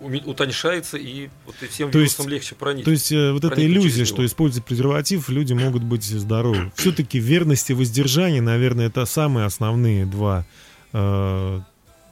утоньшается, 0.00 0.96
и 0.96 1.28
вот 1.46 1.56
и 1.60 1.66
всем 1.66 1.90
то 1.90 1.98
вирусам 1.98 2.26
есть, 2.26 2.32
легче 2.32 2.54
проникнуть. 2.54 2.84
То 2.84 2.90
есть 2.92 3.10
э, 3.10 3.32
вот 3.32 3.44
эта 3.44 3.64
иллюзия, 3.64 4.04
что 4.04 4.24
используя 4.24 4.62
презерватив, 4.62 5.28
люди 5.28 5.52
могут 5.54 5.82
быть 5.82 6.04
здоровы. 6.04 6.70
Все-таки 6.76 7.18
верность 7.18 7.70
и 7.70 7.74
воздержание, 7.74 8.40
наверное, 8.40 8.86
это 8.86 9.04
самые 9.06 9.46
основные 9.46 10.06
два 10.06 10.44
э, 10.92 11.60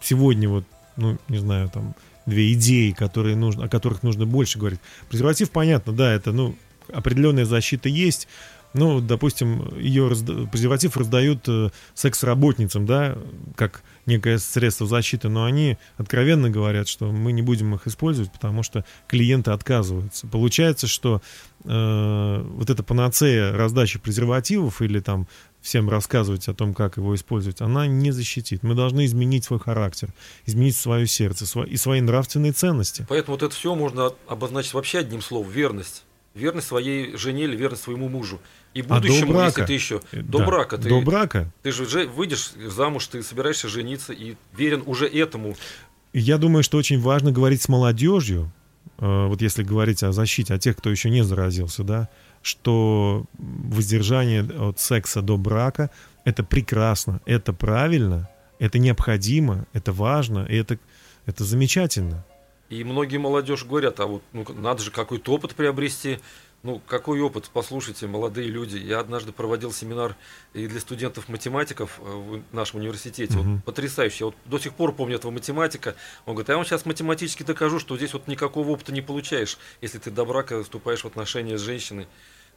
сегодня 0.02 0.48
вот, 0.48 0.64
ну, 0.96 1.18
не 1.28 1.38
знаю, 1.38 1.70
там, 1.72 1.94
две 2.26 2.52
идеи, 2.52 2.90
которые 2.90 3.36
нужно, 3.36 3.64
о 3.64 3.68
которых 3.68 4.02
нужно 4.02 4.26
больше 4.26 4.58
говорить. 4.58 4.80
Презерватив, 5.08 5.50
понятно, 5.50 5.92
да, 5.92 6.12
это, 6.12 6.32
ну, 6.32 6.56
определенная 6.92 7.44
защита 7.44 7.88
есть, 7.88 8.28
ну, 8.76 9.00
допустим, 9.00 9.78
ее 9.78 10.08
разда... 10.08 10.46
презерватив 10.46 10.96
раздают 10.96 11.48
э, 11.48 11.70
секс-работницам, 11.94 12.84
да, 12.84 13.16
как 13.54 13.82
некое 14.04 14.38
средство 14.38 14.86
защиты, 14.86 15.28
но 15.28 15.44
они 15.44 15.78
откровенно 15.96 16.50
говорят, 16.50 16.86
что 16.86 17.10
мы 17.10 17.32
не 17.32 17.42
будем 17.42 17.74
их 17.74 17.86
использовать, 17.86 18.30
потому 18.32 18.62
что 18.62 18.84
клиенты 19.08 19.50
отказываются. 19.50 20.26
Получается, 20.26 20.86
что 20.86 21.22
э, 21.64 22.44
вот 22.46 22.68
эта 22.68 22.82
панацея 22.82 23.52
раздачи 23.52 23.98
презервативов 23.98 24.82
или 24.82 25.00
там 25.00 25.26
всем 25.66 25.90
рассказывать 25.90 26.46
о 26.46 26.54
том, 26.54 26.74
как 26.74 26.96
его 26.96 27.14
использовать, 27.16 27.60
она 27.60 27.88
не 27.88 28.12
защитит. 28.12 28.62
Мы 28.62 28.74
должны 28.74 29.04
изменить 29.04 29.44
свой 29.44 29.58
характер, 29.58 30.10
изменить 30.46 30.76
свое 30.76 31.08
сердце 31.08 31.44
и 31.64 31.76
свои 31.76 32.00
нравственные 32.00 32.52
ценности. 32.52 33.04
Поэтому 33.08 33.36
вот 33.36 33.42
это 33.42 33.54
все 33.54 33.74
можно 33.74 34.12
обозначить 34.28 34.74
вообще 34.74 34.98
одним 34.98 35.20
словом– 35.20 35.50
верность. 35.50 36.04
Верность 36.34 36.68
своей 36.68 37.16
жене 37.16 37.44
или 37.44 37.56
верность 37.56 37.82
своему 37.82 38.08
мужу. 38.08 38.40
И 38.74 38.82
будущему, 38.82 39.22
а 39.22 39.26
до 39.26 39.32
брака, 39.32 39.60
если 39.62 39.64
ты 39.64 39.72
еще 39.72 40.00
до 40.12 40.38
да, 40.38 40.46
брака, 40.46 40.78
ты, 40.78 40.88
до 40.88 41.00
брака. 41.00 41.50
ты 41.62 41.72
же 41.72 41.84
выйдешь 42.06 42.52
замуж, 42.52 43.06
ты 43.06 43.22
собираешься 43.22 43.68
жениться 43.68 44.12
и 44.12 44.36
верен 44.56 44.82
уже 44.86 45.08
этому. 45.08 45.56
Я 46.12 46.38
думаю, 46.38 46.62
что 46.62 46.78
очень 46.78 47.00
важно 47.00 47.32
говорить 47.32 47.62
с 47.62 47.68
молодежью, 47.68 48.52
э, 48.98 49.26
вот 49.26 49.40
если 49.42 49.64
говорить 49.64 50.02
о 50.02 50.12
защите, 50.12 50.54
о 50.54 50.58
тех, 50.58 50.76
кто 50.76 50.90
еще 50.90 51.10
не 51.10 51.24
заразился, 51.24 51.82
да, 51.84 52.08
что 52.46 53.24
воздержание 53.38 54.44
от 54.44 54.78
секса 54.78 55.20
до 55.20 55.36
брака— 55.36 55.90
это 56.24 56.44
прекрасно, 56.44 57.20
это 57.26 57.52
правильно, 57.52 58.30
это 58.60 58.78
необходимо, 58.78 59.66
это 59.72 59.92
важно, 59.92 60.46
и 60.48 60.56
это, 60.56 60.78
это 61.26 61.42
замечательно. 61.42 62.24
И 62.68 62.84
многие 62.84 63.16
молодежь 63.18 63.64
говорят, 63.64 63.98
а 63.98 64.06
вот 64.06 64.22
ну, 64.32 64.44
надо 64.54 64.82
же 64.82 64.90
какой-то 64.92 65.32
опыт 65.32 65.54
приобрести. 65.54 66.18
Ну, 66.62 66.80
какой 66.84 67.20
опыт? 67.20 67.50
Послушайте, 67.52 68.08
молодые 68.08 68.48
люди. 68.48 68.76
Я 68.76 68.98
однажды 68.98 69.30
проводил 69.30 69.72
семинар 69.72 70.16
и 70.52 70.66
для 70.66 70.80
студентов-математиков 70.80 72.00
э, 72.00 72.02
в 72.02 72.54
нашем 72.54 72.80
университете. 72.80 73.38
Угу. 73.38 73.50
Вот 73.50 73.64
потрясающий. 73.64 74.24
Я 74.24 74.26
вот 74.26 74.36
до 74.46 74.58
сих 74.58 74.74
пор 74.74 74.92
помню 74.92 75.16
этого 75.16 75.30
математика. 75.30 75.94
Он 76.24 76.34
говорит, 76.34 76.48
а 76.48 76.52
я 76.54 76.56
вам 76.56 76.66
сейчас 76.66 76.86
математически 76.86 77.44
докажу, 77.44 77.78
что 77.78 77.96
здесь 77.96 78.12
вот 78.14 78.26
никакого 78.26 78.70
опыта 78.70 78.92
не 78.92 79.02
получаешь, 79.02 79.58
если 79.80 79.98
ты 79.98 80.10
до 80.10 80.24
брака 80.24 80.60
вступаешь 80.62 81.02
в 81.02 81.06
отношения 81.06 81.56
с 81.56 81.60
женщиной. 81.60 82.08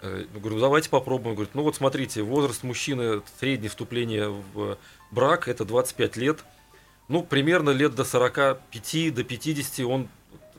Э, 0.01 0.25
говорю, 0.33 0.59
давайте 0.59 0.89
попробуем. 0.89 1.35
Говорит, 1.35 1.55
ну 1.55 1.63
вот 1.63 1.75
смотрите, 1.75 2.21
возраст 2.21 2.63
мужчины, 2.63 3.21
среднее 3.39 3.69
вступление 3.69 4.29
в 4.29 4.77
брак, 5.11 5.47
это 5.47 5.65
25 5.65 6.15
лет. 6.17 6.43
Ну, 7.07 7.23
примерно 7.23 7.71
лет 7.71 7.95
до 7.95 8.05
45, 8.05 9.13
до 9.13 9.23
50 9.23 9.85
он, 9.85 10.07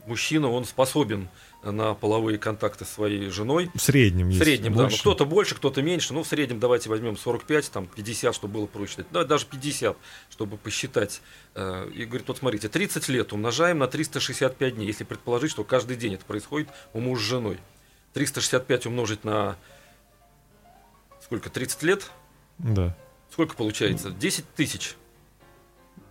мужчина, 0.05 0.49
он 0.49 0.65
способен 0.65 1.29
на 1.63 1.93
половые 1.93 2.37
контакты 2.37 2.85
с 2.85 2.89
своей 2.89 3.29
женой. 3.29 3.69
В 3.73 3.79
среднем, 3.79 4.29
В 4.29 4.35
среднем, 4.35 4.73
да. 4.75 4.89
Ну, 4.89 4.89
кто-то 4.89 5.25
больше, 5.25 5.55
кто-то 5.55 5.81
меньше. 5.81 6.13
Ну, 6.13 6.23
в 6.23 6.27
среднем 6.27 6.59
давайте 6.59 6.89
возьмем 6.89 7.15
45, 7.15 7.71
там, 7.71 7.87
50, 7.87 8.35
чтобы 8.35 8.55
было 8.55 8.65
проще. 8.65 9.05
Да, 9.11 9.23
даже 9.23 9.45
50, 9.45 9.95
чтобы 10.29 10.57
посчитать. 10.57 11.21
Э, 11.55 11.89
и 11.93 12.05
говорит, 12.05 12.27
вот 12.27 12.39
смотрите, 12.39 12.67
30 12.67 13.07
лет 13.09 13.31
умножаем 13.33 13.79
на 13.79 13.87
365 13.87 14.75
дней, 14.75 14.87
если 14.87 15.03
предположить, 15.03 15.51
что 15.51 15.63
каждый 15.63 15.97
день 15.97 16.15
это 16.15 16.25
происходит 16.25 16.69
у 16.93 16.99
мужа 16.99 17.23
с 17.23 17.27
женой. 17.27 17.57
365 18.13 18.85
умножить 18.85 19.23
на 19.23 19.55
сколько, 21.21 21.49
30 21.49 21.83
лет? 21.83 22.11
Да. 22.57 22.95
Сколько 23.31 23.55
получается? 23.55 24.11
10 24.11 24.53
тысяч. 24.53 24.95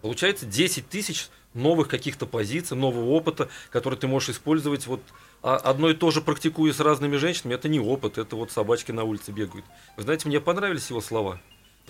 Получается 0.01 0.47
10 0.47 0.89
тысяч 0.89 1.29
новых 1.53 1.89
каких-то 1.89 2.27
позиций, 2.27 2.77
нового 2.77 3.11
опыта, 3.11 3.49
который 3.71 3.99
ты 3.99 4.07
можешь 4.07 4.31
использовать 4.31 4.87
вот 4.87 5.03
а 5.43 5.57
одно 5.57 5.89
и 5.89 5.95
то 5.95 6.11
же 6.11 6.21
практикуя 6.21 6.73
с 6.73 6.81
разными 6.81 7.17
женщинами, 7.17 7.55
это 7.55 7.69
не 7.69 7.81
опыт, 7.81 8.19
это 8.19 8.37
вот 8.37 8.51
собачки 8.51 8.93
на 8.93 9.05
улице 9.05 9.33
бегают. 9.33 9.65
Вы 9.97 10.03
знаете, 10.03 10.29
мне 10.29 10.41
понравились 10.41 10.91
его 10.91 11.01
слова. 11.01 11.41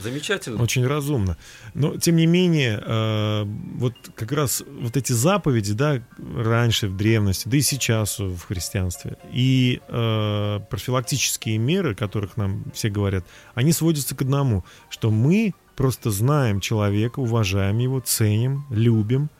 Замечательно. 0.00 0.62
Очень 0.62 0.86
разумно. 0.86 1.36
Но, 1.74 1.96
тем 1.96 2.16
не 2.16 2.26
менее, 2.26 2.82
э, 2.84 3.44
вот 3.74 3.94
как 4.14 4.32
раз 4.32 4.62
вот 4.66 4.96
эти 4.96 5.12
заповеди, 5.12 5.72
да, 5.74 6.02
раньше 6.36 6.88
в 6.88 6.96
древности, 6.96 7.48
да 7.48 7.56
и 7.56 7.60
сейчас 7.60 8.18
в 8.18 8.40
христианстве, 8.46 9.16
и 9.32 9.80
э, 9.88 10.60
профилактические 10.70 11.58
меры, 11.58 11.94
которых 11.94 12.36
нам 12.36 12.64
все 12.74 12.88
говорят, 12.88 13.24
они 13.54 13.72
сводятся 13.72 14.14
к 14.14 14.22
одному, 14.22 14.64
что 14.88 15.10
мы 15.10 15.54
просто 15.76 16.10
знаем 16.10 16.60
человека, 16.60 17.20
уважаем 17.20 17.78
его, 17.78 18.00
ценим, 18.00 18.66
любим, 18.70 19.30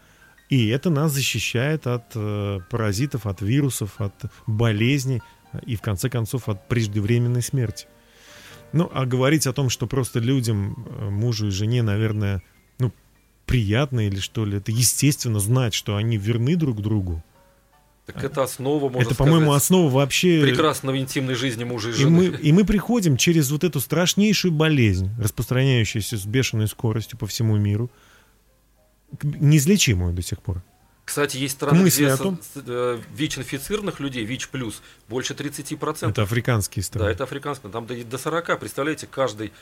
и 0.49 0.69
это 0.69 0.91
нас 0.91 1.13
защищает 1.13 1.87
от 1.87 2.05
э, 2.15 2.59
паразитов, 2.71 3.27
от 3.27 3.41
вирусов, 3.41 4.01
от 4.01 4.15
болезней 4.47 5.23
и, 5.65 5.77
в 5.77 5.81
конце 5.81 6.11
концов, 6.11 6.49
от 6.49 6.67
преждевременной 6.69 7.43
смерти. 7.43 7.87
Ну, 8.73 8.91
а 8.93 9.07
говорить 9.07 9.47
о 9.47 9.53
том, 9.53 9.69
что 9.69 9.87
просто 9.87 10.21
людям, 10.21 10.87
э, 10.89 11.11
мужу 11.11 11.49
и 11.49 11.51
жене, 11.51 11.83
наверное, 11.83 12.43
ну, 12.79 12.93
приятно 13.47 14.07
или 14.07 14.19
что 14.19 14.45
ли, 14.45 14.59
это 14.59 14.71
естественно 14.71 15.41
знать, 15.41 15.75
что 15.75 15.97
они 15.97 16.17
верны 16.17 16.57
друг 16.57 16.81
другу. 16.81 17.23
Так 18.07 18.25
это 18.25 18.43
основа, 18.43 18.89
можно 18.89 19.07
Это, 19.07 19.15
по-моему, 19.15 19.53
основа 19.53 19.89
вообще... 19.89 20.41
Прекрасного 20.43 20.99
интимной 20.99 21.35
жизни 21.35 21.65
мужа 21.65 21.91
и 21.91 21.93
жены. 21.93 22.07
И 22.07 22.11
мы, 22.11 22.37
и 22.39 22.53
мы 22.53 22.65
приходим 22.65 23.17
через 23.17 23.51
вот 23.51 23.63
эту 23.63 23.81
страшнейшую 23.81 24.53
болезнь, 24.53 25.11
распространяющуюся 25.19 26.17
с 26.17 26.25
бешеной 26.25 26.67
скоростью 26.67 27.19
по 27.19 27.27
всему 27.27 27.57
миру, 27.57 27.91
неизлечимую 29.23 30.13
до 30.13 30.23
сих 30.23 30.41
пор. 30.41 30.63
Кстати, 31.11 31.39
есть 31.39 31.55
страны, 31.55 31.81
Мысли 31.81 32.05
где 32.05 32.17
том... 32.17 32.39
Э, 32.55 33.01
ВИЧ-инфицированных 33.17 33.99
людей, 33.99 34.25
ВИЧ 34.25 34.49
плюс, 34.51 34.81
больше 35.09 35.35
30%. 35.35 36.09
Это 36.09 36.23
африканские 36.23 36.85
страны. 36.85 37.07
Да, 37.07 37.11
это 37.11 37.25
африканские. 37.25 37.73
Там 37.73 37.85
до 37.85 38.17
40, 38.17 38.61
представляете, 38.61 39.09
каждый 39.09 39.53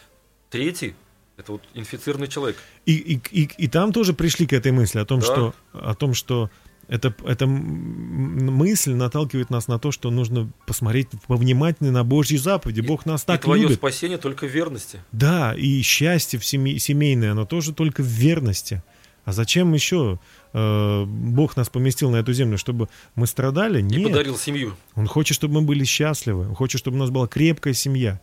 третий 0.50 0.94
это 1.38 1.52
вот 1.52 1.62
инфицированный 1.72 2.28
человек. 2.28 2.58
И, 2.84 2.92
и, 2.92 3.20
и, 3.30 3.48
и 3.56 3.66
там 3.66 3.94
тоже 3.94 4.12
пришли 4.12 4.46
к 4.46 4.52
этой 4.52 4.72
мысли 4.72 4.98
о 4.98 5.06
том, 5.06 5.20
да. 5.20 5.24
что, 5.24 5.54
о 5.72 5.94
том, 5.94 6.12
что 6.12 6.50
это, 6.86 7.14
эта 7.24 7.46
мысль 7.46 8.92
наталкивает 8.92 9.48
нас 9.48 9.68
на 9.68 9.78
то, 9.78 9.90
что 9.90 10.10
нужно 10.10 10.50
посмотреть 10.66 11.08
повнимательнее 11.28 11.92
на 11.92 12.04
Божьи 12.04 12.36
заповеди. 12.36 12.82
Бог 12.82 13.06
нас 13.06 13.24
так 13.24 13.40
и 13.40 13.44
твое 13.44 13.62
любит. 13.62 13.78
спасение 13.78 14.18
только 14.18 14.46
в 14.46 14.50
верности. 14.50 15.00
Да, 15.12 15.54
и 15.54 15.80
счастье 15.80 16.38
в 16.38 16.44
семье, 16.44 16.78
семейное, 16.78 17.32
оно 17.32 17.46
тоже 17.46 17.72
только 17.72 18.02
в 18.02 18.06
верности. 18.06 18.82
А 19.28 19.32
зачем 19.32 19.74
еще 19.74 20.18
э, 20.54 21.04
Бог 21.04 21.54
нас 21.58 21.68
поместил 21.68 22.10
на 22.10 22.16
эту 22.16 22.32
землю, 22.32 22.56
чтобы 22.56 22.88
мы 23.14 23.26
страдали? 23.26 23.82
Нет. 23.82 24.00
И 24.00 24.04
подарил 24.04 24.38
семью. 24.38 24.74
Он 24.94 25.06
хочет, 25.06 25.34
чтобы 25.34 25.60
мы 25.60 25.66
были 25.66 25.84
счастливы. 25.84 26.48
Он 26.48 26.54
хочет, 26.54 26.78
чтобы 26.78 26.96
у 26.96 27.00
нас 27.00 27.10
была 27.10 27.26
крепкая 27.26 27.74
семья. 27.74 28.22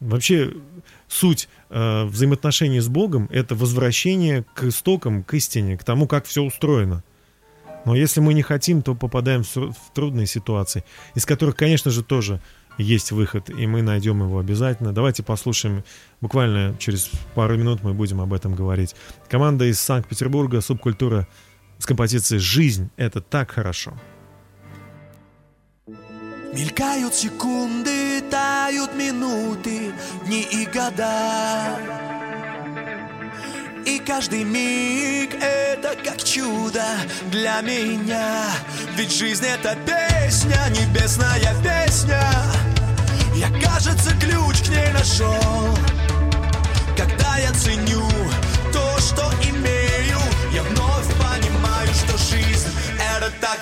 Вообще 0.00 0.52
суть 1.08 1.48
э, 1.70 2.04
взаимоотношений 2.04 2.80
с 2.80 2.88
Богом– 2.88 3.26
это 3.32 3.54
возвращение 3.54 4.44
к 4.54 4.64
истокам, 4.64 5.22
к 5.22 5.32
истине, 5.32 5.78
к 5.78 5.84
тому, 5.84 6.06
как 6.06 6.26
все 6.26 6.42
устроено. 6.42 7.02
Но 7.86 7.96
если 7.96 8.20
мы 8.20 8.34
не 8.34 8.42
хотим, 8.42 8.82
то 8.82 8.94
попадаем 8.94 9.44
в, 9.44 9.56
в 9.56 9.94
трудные 9.94 10.26
ситуации, 10.26 10.84
из 11.14 11.24
которых, 11.24 11.56
конечно 11.56 11.90
же, 11.90 12.04
тоже 12.04 12.42
есть 12.78 13.12
выход, 13.12 13.50
и 13.50 13.66
мы 13.66 13.82
найдем 13.82 14.20
его 14.22 14.38
обязательно. 14.38 14.92
Давайте 14.92 15.22
послушаем, 15.22 15.84
буквально 16.20 16.76
через 16.78 17.10
пару 17.34 17.56
минут 17.56 17.82
мы 17.82 17.94
будем 17.94 18.20
об 18.20 18.32
этом 18.32 18.54
говорить. 18.54 18.94
Команда 19.28 19.64
из 19.66 19.80
Санкт-Петербурга, 19.80 20.60
субкультура 20.60 21.26
с 21.78 21.86
композицией 21.86 22.40
«Жизнь– 22.40 22.90
это 22.96 23.20
так 23.20 23.50
хорошо». 23.50 23.94
Мелькают 26.52 27.14
секунды, 27.14 28.22
тают 28.30 28.94
минуты, 28.94 29.92
дни 30.24 30.42
и 30.42 30.66
года. 30.66 31.78
И 33.84 33.98
каждый 33.98 34.44
миг 34.44 35.34
это 35.34 35.94
как 36.02 36.22
чудо 36.24 36.84
для 37.30 37.60
меня 37.60 38.46
Ведь 38.96 39.12
жизнь 39.12 39.44
это 39.44 39.76
песня, 39.84 40.58
небесная 40.70 41.54
песня 41.62 42.63
Я, 43.44 43.60
кажется, 43.60 44.10
ключ 44.18 44.62
к 44.62 44.68
ней 44.68 44.90
нашел 44.92 45.76
Когда 46.96 47.36
я 47.36 47.52
ценю 47.52 48.08
то, 48.72 48.98
что 48.98 49.30
имею 49.42 50.18
Я 50.50 50.62
вновь 50.62 51.06
понимаю, 51.18 51.88
что 51.94 52.16
жизнь 52.16 52.70
это 52.96 53.30
так 53.40 53.60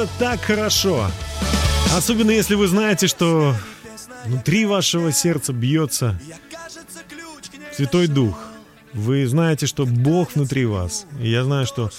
это 0.00 0.10
так 0.18 0.40
хорошо. 0.40 1.10
Особенно 1.94 2.30
если 2.30 2.54
вы 2.54 2.68
знаете, 2.68 3.06
что 3.06 3.54
внутри 4.24 4.64
вашего 4.64 5.12
сердца 5.12 5.52
бьется 5.52 6.18
Святой 7.72 8.06
Дух. 8.06 8.38
Вы 8.94 9.26
знаете, 9.26 9.66
что 9.66 9.84
Бог 9.84 10.34
внутри 10.34 10.64
вас. 10.64 11.06
И 11.20 11.28
я 11.28 11.44
знаю, 11.44 11.66
что 11.66 11.90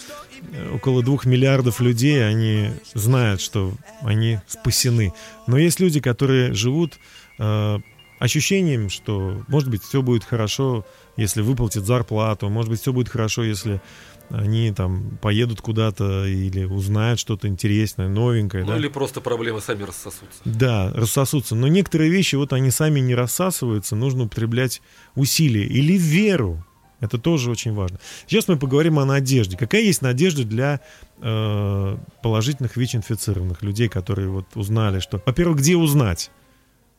э, 0.51 0.71
около 0.73 1.03
двух 1.03 1.25
миллиардов 1.25 1.79
людей, 1.79 2.27
они 2.27 2.71
знают, 2.93 3.39
что 3.39 3.73
они 4.01 4.39
спасены. 4.47 5.13
Но 5.45 5.57
есть 5.57 5.79
люди, 5.79 5.99
которые 5.99 6.53
живут 6.53 6.99
э, 7.37 7.79
ощущением, 8.19 8.89
что, 8.89 9.43
может 9.47 9.69
быть, 9.69 9.83
все 9.83 10.01
будет 10.01 10.23
хорошо, 10.23 10.85
если 11.17 11.41
выплатят 11.41 11.85
зарплату, 11.85 12.49
может 12.49 12.71
быть, 12.71 12.81
все 12.81 12.91
будет 12.91 13.09
хорошо, 13.09 13.43
если 13.43 13.79
они 14.33 14.71
там 14.71 15.17
поедут 15.21 15.61
куда-то 15.61 16.25
или 16.25 16.65
узнают 16.65 17.19
что-то 17.19 17.47
интересное, 17.47 18.07
новенькое. 18.07 18.63
Ну 18.63 18.71
да? 18.71 18.77
или 18.77 18.87
просто 18.87 19.21
проблемы 19.21 19.61
сами 19.61 19.83
рассосутся. 19.83 20.41
Да, 20.45 20.91
рассосутся. 20.93 21.55
Но 21.55 21.67
некоторые 21.67 22.09
вещи, 22.09 22.35
вот 22.35 22.53
они 22.53 22.71
сами 22.71 22.99
не 22.99 23.15
рассасываются, 23.15 23.95
нужно 23.95 24.23
употреблять 24.23 24.81
усилия 25.15 25.65
или 25.65 25.97
веру. 25.97 26.65
Это 26.99 27.17
тоже 27.17 27.49
очень 27.49 27.73
важно. 27.73 27.99
Сейчас 28.27 28.47
мы 28.47 28.57
поговорим 28.57 28.99
о 28.99 29.05
надежде. 29.05 29.57
Какая 29.57 29.81
есть 29.81 30.03
надежда 30.03 30.43
для 30.43 30.81
э, 31.19 31.97
положительных 32.21 32.77
ВИЧ-инфицированных 32.77 33.63
людей, 33.63 33.89
которые 33.89 34.29
вот 34.29 34.45
узнали, 34.53 34.99
что... 34.99 35.21
Во-первых, 35.25 35.57
где 35.57 35.75
узнать? 35.75 36.29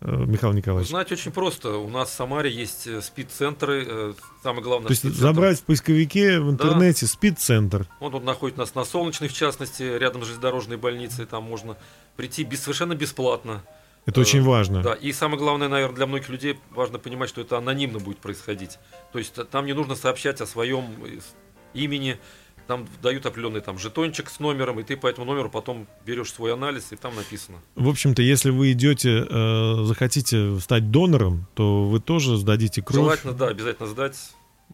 Э, 0.05 0.25
Михаил 0.27 0.53
Николаевич? 0.53 0.89
Узнать 0.89 1.11
очень 1.13 1.33
просто. 1.33 1.77
У 1.77 1.89
нас 1.89 2.11
в 2.11 2.13
Самаре 2.13 2.51
есть 2.51 2.87
э, 2.87 3.01
спид-центры. 3.01 3.85
э, 3.87 4.13
Самое 4.43 4.63
главное, 4.63 4.89
То 4.89 4.93
есть 4.93 5.05
забрать 5.05 5.61
в 5.61 5.65
поисковике 5.65 6.41
в 6.41 6.51
интернете 6.51 7.07
спид-центр. 7.07 7.87
Он 8.01 8.13
тут 8.13 8.25
находится 8.25 8.61
у 8.61 8.65
нас 8.65 8.75
на 8.75 8.85
Солнечной, 8.85 9.29
в 9.29 9.33
частности, 9.35 9.83
рядом 9.83 10.23
с 10.23 10.27
железнодорожной 10.27 10.77
больницей. 10.77 11.27
Там 11.27 11.45
можно 11.45 11.77
прийти 12.17 12.45
без, 12.45 12.61
совершенно 12.61 12.95
бесплатно. 12.95 13.63
Это 14.05 14.21
Э, 14.21 14.23
очень 14.23 14.43
важно. 14.43 14.83
Да, 14.83 14.95
и 14.95 15.13
самое 15.13 15.39
главное, 15.39 15.69
наверное, 15.69 15.95
для 15.97 16.07
многих 16.07 16.29
людей 16.29 16.59
важно 16.71 16.99
понимать, 16.99 17.29
что 17.29 17.41
это 17.41 17.59
анонимно 17.59 18.01
будет 18.01 18.19
происходить. 18.19 18.79
То 19.13 19.19
есть 19.19 19.35
там 19.51 19.65
не 19.67 19.73
нужно 19.75 19.95
сообщать 19.95 20.41
о 20.41 20.47
своем 20.47 20.87
имени, 21.75 22.19
там 22.73 22.89
дают 23.03 23.27
определенный 23.27 23.61
там 23.61 23.79
жетончик 23.79 24.31
с 24.31 24.41
номером, 24.41 24.81
и 24.81 24.83
ты 24.83 24.97
по 24.97 25.07
этому 25.07 25.27
номеру 25.27 25.51
потом 25.51 25.87
берешь 26.07 26.33
свой 26.33 26.55
анализ, 26.55 26.91
и 26.93 26.97
там 26.97 27.15
написано. 27.15 27.59
В 27.75 27.87
общем-то, 27.87 28.23
если 28.23 28.49
вы 28.49 28.73
идете, 28.73 29.27
э, 29.29 29.85
захотите 29.85 30.59
стать 30.59 30.91
донором, 30.91 31.47
то 31.55 31.85
вы 31.85 32.01
тоже 32.01 32.39
сдадите 32.39 32.81
кровь. 32.81 33.03
Желательно, 33.03 33.35
да, 33.35 33.49
обязательно 33.49 33.89
сдать. 33.89 34.17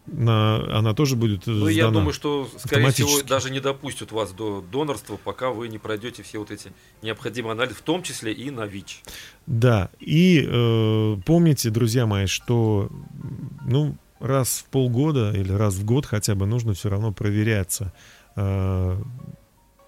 На, 0.05 0.77
она 0.77 0.93
тоже 0.93 1.17
будет 1.17 1.45
э, 1.45 1.51
Ну, 1.51 1.67
я 1.67 1.83
сдана. 1.83 1.99
думаю, 1.99 2.13
что, 2.13 2.47
скорее 2.57 2.89
всего, 2.91 3.21
даже 3.27 3.49
не 3.49 3.59
допустят 3.59 4.13
вас 4.13 4.31
до 4.31 4.61
донорства, 4.61 5.19
пока 5.21 5.49
вы 5.49 5.67
не 5.67 5.77
пройдете 5.77 6.23
все 6.23 6.39
вот 6.39 6.51
эти 6.51 6.71
необходимые 7.01 7.51
анализы, 7.51 7.75
в 7.75 7.81
том 7.81 8.01
числе 8.01 8.31
и 8.31 8.49
на 8.49 8.65
ВИЧ. 8.65 9.03
Да, 9.45 9.89
и 9.99 10.47
э, 10.49 11.17
помните, 11.25 11.69
друзья 11.69 12.05
мои, 12.05 12.27
что 12.27 12.89
ну, 13.65 13.97
раз 14.19 14.59
в 14.59 14.65
полгода 14.65 15.31
или 15.31 15.51
раз 15.51 15.75
в 15.75 15.85
год 15.85 16.05
хотя 16.05 16.35
бы 16.35 16.45
нужно 16.45 16.73
все 16.73 16.89
равно 16.89 17.11
проверяться, 17.11 17.93
э, 18.35 19.01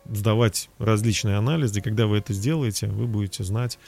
сдавать 0.10 0.70
различные 0.80 1.38
анализы. 1.38 1.82
Когда 1.82 2.08
вы 2.08 2.18
это 2.18 2.34
сделаете, 2.34 2.88
вы 2.88 3.08
будете 3.08 3.44
знать 3.44 3.80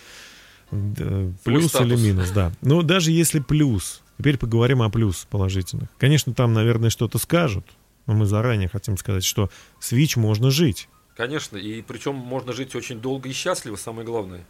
э, 0.71 1.31
плюс 1.43 1.63
или 1.63 1.67
статус. 1.67 2.01
минус. 2.01 2.31
Да. 2.31 2.51
Но 2.61 2.81
даже 2.81 3.11
если 3.11 3.39
плюс, 3.39 4.01
теперь 4.17 4.37
поговорим 4.37 4.81
о 4.81 4.89
плюс 4.89 5.27
положительных. 5.29 5.89
Конечно, 5.97 6.33
там, 6.33 6.53
наверное, 6.53 6.89
что-то 6.89 7.17
скажут, 7.17 7.65
но 8.05 8.13
мы 8.13 8.25
заранее 8.25 8.69
хотим 8.69 8.97
сказать, 8.97 9.23
что 9.23 9.49
с 9.79 9.91
ВИЧ 9.91 10.17
можно 10.17 10.51
жить. 10.51 10.89
Конечно, 11.15 11.57
и 11.57 11.81
причем 11.81 12.15
можно 12.15 12.53
жить 12.53 12.75
очень 12.75 12.99
долго 12.99 13.29
и 13.29 13.33
счастливо, 13.33 13.75
самое 13.75 14.05
главное. 14.05 14.45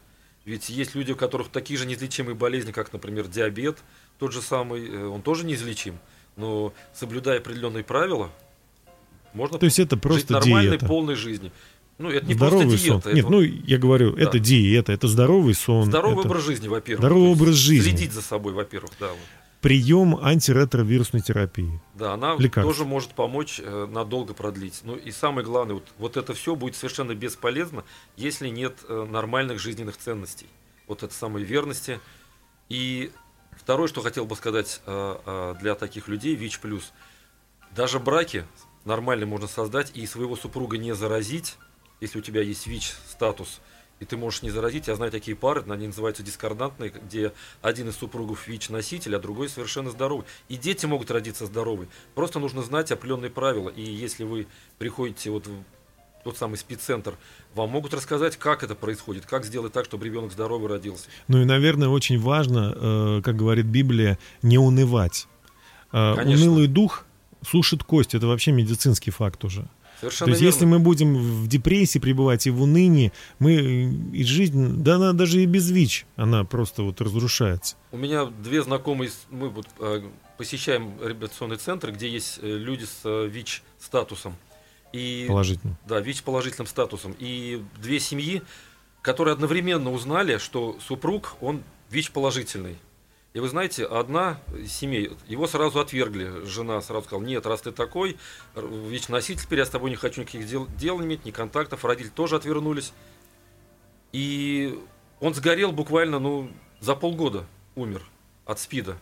Ведь 0.45 0.69
есть 0.69 0.93
люди, 0.93 1.11
у 1.11 1.15
которых 1.15 1.49
такие 1.49 1.77
же 1.79 1.85
неизлечимые 1.85 2.35
болезни, 2.35 2.71
как, 2.71 2.91
например, 2.91 3.27
диабет, 3.27 3.77
тот 4.19 4.33
же 4.33 4.41
самый, 4.41 4.87
э, 4.87 5.05
он 5.05 5.21
тоже 5.21 5.45
неизлечим. 5.45 5.97
Но 6.35 6.73
соблюдая 6.93 7.39
определенные 7.39 7.83
правила, 7.83 8.29
можно 9.33 9.57
То 9.57 9.65
есть 9.65 9.79
это 9.79 9.95
жить 9.95 10.01
просто 10.01 10.33
нормальной, 10.33 10.71
диета. 10.71 10.85
полной 10.85 11.15
жизнью. 11.15 11.51
Ну, 11.97 12.09
это 12.09 12.25
не 12.25 12.33
здоровый 12.33 12.65
просто 12.65 12.77
диета, 12.83 13.01
сон. 13.01 13.11
это 13.11 13.13
Нет, 13.13 13.29
ну 13.29 13.41
я 13.41 13.77
говорю, 13.77 14.15
это 14.15 14.39
диета, 14.39 14.91
это 14.91 15.07
здоровый 15.07 15.53
сон. 15.53 15.85
здоровый 15.85 16.19
это 16.19 16.27
образ 16.27 16.43
жизни, 16.43 16.67
во-первых. 16.67 16.99
здоровый 16.99 17.29
образ 17.29 17.55
жизни. 17.55 17.89
Следить 17.91 18.11
за 18.11 18.21
собой, 18.21 18.53
во-первых, 18.53 18.91
да. 18.99 19.09
вот. 19.09 19.17
Прием 19.63 20.17
антиретровирусной 20.21 21.21
терапии. 21.21 21.79
Да, 21.95 22.13
она 22.13 22.35
Лекарств. 22.37 22.69
тоже 22.69 22.85
может 22.85 23.11
помочь 23.11 23.61
э, 23.63 23.87
надолго 23.89 24.33
продлить. 24.33 24.81
Ну 24.83 24.97
и 24.97 25.09
самое 25.09 25.45
главное, 25.45 25.75
вот, 25.75 25.87
вот 25.97 26.17
это 26.17 26.33
все 26.33 26.57
будет 26.57 26.75
совершенно 26.75 27.15
бесполезно, 27.15 27.85
если 28.17 28.49
нет 28.49 28.75
э, 28.89 29.07
нормальных 29.09 29.59
жизненных 29.59 29.95
ценностей. 29.95 30.47
Вот 30.85 31.01
это 31.01 31.13
самой 31.13 31.43
верности. 31.43 32.01
И 32.67 33.13
второе, 33.53 33.87
что 33.87 34.01
хотел 34.01 34.25
бы 34.25 34.35
сказать 34.35 34.81
э, 34.85 35.15
э, 35.25 35.55
для 35.61 35.75
таких 35.75 36.09
людей, 36.09 36.35
ВИЧ+. 36.35 36.59
Даже 37.71 38.01
браки 38.01 38.45
нормально 38.83 39.25
можно 39.25 39.47
создать 39.47 39.95
и 39.95 40.05
своего 40.05 40.35
супруга 40.35 40.77
не 40.77 40.93
заразить, 40.93 41.55
если 42.01 42.19
у 42.19 42.21
тебя 42.21 42.41
есть 42.41 42.67
ВИЧ-статус, 42.67 43.61
и 44.03 44.05
ты 44.05 44.17
можешь 44.17 44.41
не 44.43 44.51
заразить. 44.51 44.87
Я 44.87 44.95
знаю 44.95 45.11
такие 45.11 45.35
пары, 45.35 45.63
они 45.67 45.87
называются 45.87 46.23
дискордантные, 46.23 46.91
где 46.91 47.31
один 47.61 47.89
из 47.89 47.95
супругов 47.95 48.47
ВИЧ-носитель, 48.47 49.15
а 49.15 49.19
другой 49.19 49.47
совершенно 49.49 49.89
здоровый. 49.89 50.25
И 50.49 50.57
дети 50.57 50.85
могут 50.85 51.09
родиться 51.09 51.45
здоровые. 51.45 51.87
Просто 52.13 52.39
нужно 52.39 52.61
знать 52.61 52.91
определенные 52.91 53.31
правила. 53.31 53.69
И 53.69 53.81
если 53.81 54.25
вы 54.25 54.47
приходите 54.77 55.31
вот 55.31 55.47
в 55.47 55.63
тот 56.25 56.37
самый 56.37 56.57
спеццентр, 56.57 57.15
вам 57.55 57.69
могут 57.69 57.93
рассказать, 57.93 58.37
как 58.37 58.63
это 58.63 58.75
происходит, 58.75 59.25
как 59.25 59.45
сделать 59.45 59.71
так, 59.71 59.85
чтобы 59.85 60.05
ребенок 60.05 60.31
здоровый 60.31 60.69
родился. 60.69 61.05
Ну 61.27 61.41
и, 61.41 61.45
наверное, 61.45 61.87
очень 61.87 62.19
важно, 62.19 62.73
э, 62.75 63.21
как 63.23 63.37
говорит 63.37 63.65
Библия, 63.65 64.19
не 64.41 64.57
унывать. 64.57 65.27
Э, 65.93 66.15
Конечно. 66.15 66.45
Унылый 66.45 66.67
дух 66.67 67.05
сушит 67.41 67.83
кость. 67.83 68.15
Это 68.15 68.27
вообще 68.27 68.51
медицинский 68.51 69.11
факт 69.11 69.43
уже. 69.45 69.67
Совершенно 70.03 70.25
То 70.25 70.31
есть, 70.31 70.41
верно. 70.41 70.53
если 70.53 70.65
мы 70.65 70.79
будем 70.79 71.15
в 71.15 71.47
депрессии 71.47 71.97
пребывать 71.97 72.45
и 72.45 72.49
в 72.49 72.61
унынии, 72.61 73.13
мы 73.39 73.53
э, 73.53 73.89
и 74.13 74.23
жизнь, 74.25 74.83
да 74.83 74.95
она 74.95 75.13
даже 75.13 75.41
и 75.41 75.45
без 75.45 75.71
ВИЧ, 75.71 76.05
она 76.17 76.43
просто 76.43 76.83
вот 76.83 76.99
разрушается. 76.99 77.77
У 77.91 77.97
меня 77.97 78.25
две 78.25 78.61
знакомые, 78.63 79.11
мы 79.29 79.47
вот 79.47 79.65
э, 79.79 80.03
посещаем 80.37 80.95
реабилитационный 81.01 81.55
центр, 81.55 81.93
где 81.93 82.09
есть 82.09 82.39
э, 82.41 82.57
люди 82.57 82.83
с 82.83 82.99
э, 83.05 83.27
ВИЧ-статусом. 83.27 84.35
И, 84.91 85.23
Положительно. 85.29 85.79
Да, 85.87 86.01
ВИЧ-положительным 86.01 86.67
статусом. 86.67 87.15
И 87.17 87.63
две 87.81 88.01
семьи, 88.01 88.41
которые 89.01 89.33
одновременно 89.33 89.89
узнали, 89.89 90.37
что 90.37 90.77
супруг, 90.85 91.37
он 91.39 91.63
ВИЧ-положительный. 91.91 92.75
И 93.33 93.39
вы 93.39 93.49
знаете, 93.49 93.85
одна 93.85 94.39
из 94.55 94.71
семей, 94.71 95.11
его 95.27 95.47
сразу 95.47 95.79
отвергли. 95.79 96.45
Жена 96.45 96.79
сразу 96.81 97.05
сказала, 97.05 97.25
нет, 97.25 97.45
раз 97.47 97.61
ты 97.61 97.71
такой, 97.71 98.17
р- 98.55 98.67
ВИЧ-носитель, 98.67 99.41
теперь 99.41 99.59
я 99.59 99.65
с 99.65 99.69
тобой 99.69 99.89
не 99.89 99.95
хочу 99.95 100.21
никаких 100.21 100.45
дел, 100.45 100.67
дел 100.77 101.01
иметь, 101.01 101.25
ни 101.25 101.31
контактов. 101.31 101.83
Родители 101.83 102.11
тоже 102.11 102.35
отвернулись. 102.35 102.93
И 104.11 104.79
он 105.19 105.33
сгорел 105.33 105.71
буквально, 105.71 106.19
ну, 106.19 106.51
за 106.79 106.95
полгода 106.95 107.45
умер 107.73 108.03
от 108.45 108.59
СПИДа. 108.59 108.97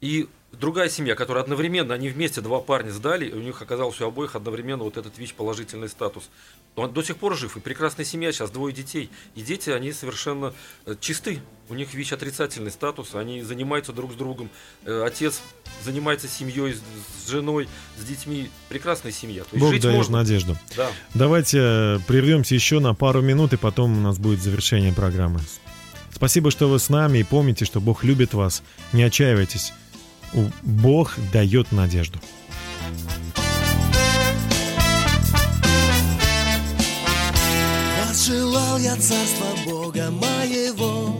И 0.00 0.28
другая 0.52 0.88
семья, 0.88 1.14
которая 1.14 1.42
одновременно, 1.42 1.94
они 1.94 2.08
вместе, 2.08 2.40
два 2.40 2.60
парня 2.60 2.90
сдали, 2.90 3.26
и 3.26 3.32
у 3.32 3.40
них 3.40 3.60
оказалось 3.62 4.00
у 4.00 4.06
обоих 4.06 4.36
одновременно 4.36 4.84
вот 4.84 4.96
этот 4.96 5.18
ВИЧ-положительный 5.18 5.88
статус. 5.88 6.28
Он 6.76 6.92
до 6.92 7.02
сих 7.02 7.16
пор 7.16 7.36
жив, 7.36 7.56
и 7.56 7.60
прекрасная 7.60 8.04
семья, 8.04 8.32
сейчас 8.32 8.50
двое 8.50 8.74
детей. 8.74 9.10
И 9.34 9.42
дети, 9.42 9.70
они 9.70 9.92
совершенно 9.92 10.52
э, 10.86 10.94
чисты. 11.00 11.40
У 11.68 11.74
них 11.74 11.92
ВИЧ-отрицательный 11.94 12.70
статус, 12.70 13.14
они 13.14 13.42
занимаются 13.42 13.92
друг 13.92 14.12
с 14.12 14.14
другом. 14.14 14.50
Э, 14.84 15.04
Отец 15.06 15.40
занимается 15.84 16.28
семьей, 16.28 16.74
с- 16.74 17.30
женой, 17.30 17.68
с 17.98 18.04
детьми. 18.04 18.50
Прекрасная 18.68 19.12
семья. 19.12 19.42
То 19.44 19.48
есть 19.52 19.60
Бог 19.62 19.72
жить 19.72 19.82
дает 19.82 19.96
можно. 19.96 20.18
надежду. 20.18 20.56
Да. 20.76 20.90
Давайте 21.14 21.58
э, 21.60 21.98
прервемся 22.06 22.54
еще 22.54 22.78
на 22.78 22.94
пару 22.94 23.20
минут, 23.22 23.52
и 23.52 23.56
потом 23.56 23.96
у 23.96 24.00
нас 24.00 24.18
будет 24.18 24.40
завершение 24.42 24.92
программы. 24.92 25.40
Спасибо, 26.14 26.50
что 26.50 26.68
вы 26.68 26.78
с 26.78 26.88
нами, 26.88 27.18
и 27.18 27.22
помните, 27.24 27.64
что 27.64 27.80
Бог 27.80 28.04
любит 28.04 28.32
вас. 28.34 28.62
Не 28.92 29.02
отчаивайтесь. 29.02 29.72
Бог 30.62 31.14
дает 31.32 31.72
надежду. 31.72 32.18
Возжелал 38.00 38.78
я 38.78 38.94
царства 38.96 39.46
Бога 39.66 40.10
моего 40.10 41.16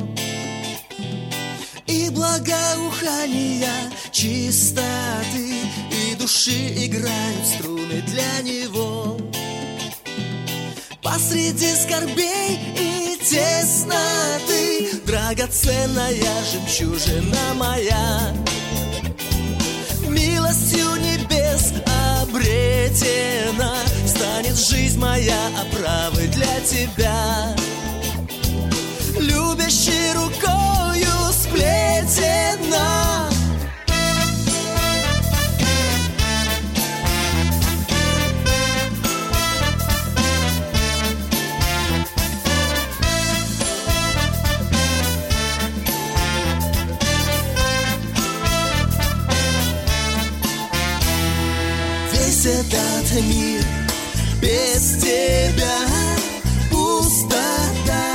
И 1.86 2.10
благоухания 2.10 3.90
чистоты 4.12 5.54
И 5.90 6.14
души 6.14 6.86
играют 6.86 7.46
струны 7.46 8.02
для 8.02 8.42
него 8.42 9.18
Посреди 11.02 11.74
скорбей 11.74 12.60
и 12.78 13.18
тесноты 13.24 15.00
Драгоценная 15.04 16.14
жемчужина 16.52 17.54
моя 17.54 18.32
Милостью 20.52 20.96
небес 20.96 21.72
обретена 22.20 23.74
Станет 24.06 24.54
жизнь 24.54 25.00
моя 25.00 25.48
оправой 25.58 26.28
для 26.28 26.60
тебя. 26.60 27.56
Любящей 29.18 30.12
рукою 30.12 31.08
сплетена 31.32 33.31
этот 52.46 53.12
мир. 53.22 53.62
Без 54.40 54.96
тебя 55.00 55.86
пустота. 56.70 58.14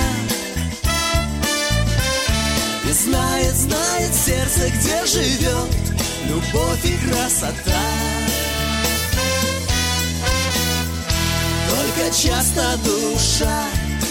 И 2.87 2.91
знает, 2.91 3.55
знает 3.55 4.13
сердце, 4.13 4.69
где 4.69 5.05
живет 5.05 5.69
любовь 6.25 6.83
и 6.83 6.97
красота. 7.07 7.83
Только 11.69 12.15
часто 12.15 12.77
душа 12.83 13.63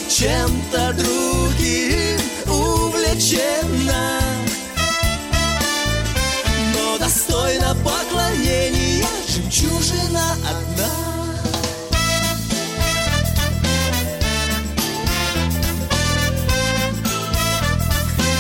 чем-то 0.09 0.95
другим 0.95 2.21
увлечена. 2.47 4.21
Но 6.75 6.99
достойна 6.99 7.75
поклонения 7.85 8.76
жемчужина 9.37 10.33
одна. 10.51 10.91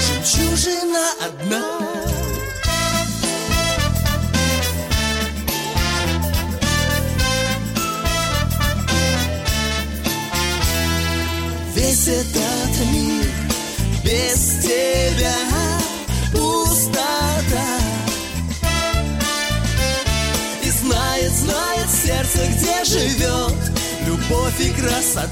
Жемчужина 0.06 1.04
одна. 1.26 1.64
Весь 11.74 12.08
этот 12.08 12.86
мир 12.92 13.26
без 14.02 14.62
тебя 14.62 15.55
сердце, 22.26 22.46
где 22.48 22.84
живет 22.84 23.54
любовь 24.06 24.60
и 24.60 24.70
красота. 24.70 25.30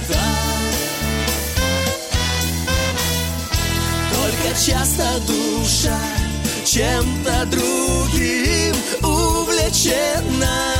Только 4.12 4.58
часто 4.60 5.04
душа 5.26 5.98
чем-то 6.64 7.46
другим 7.46 8.74
увлечена. 9.02 10.74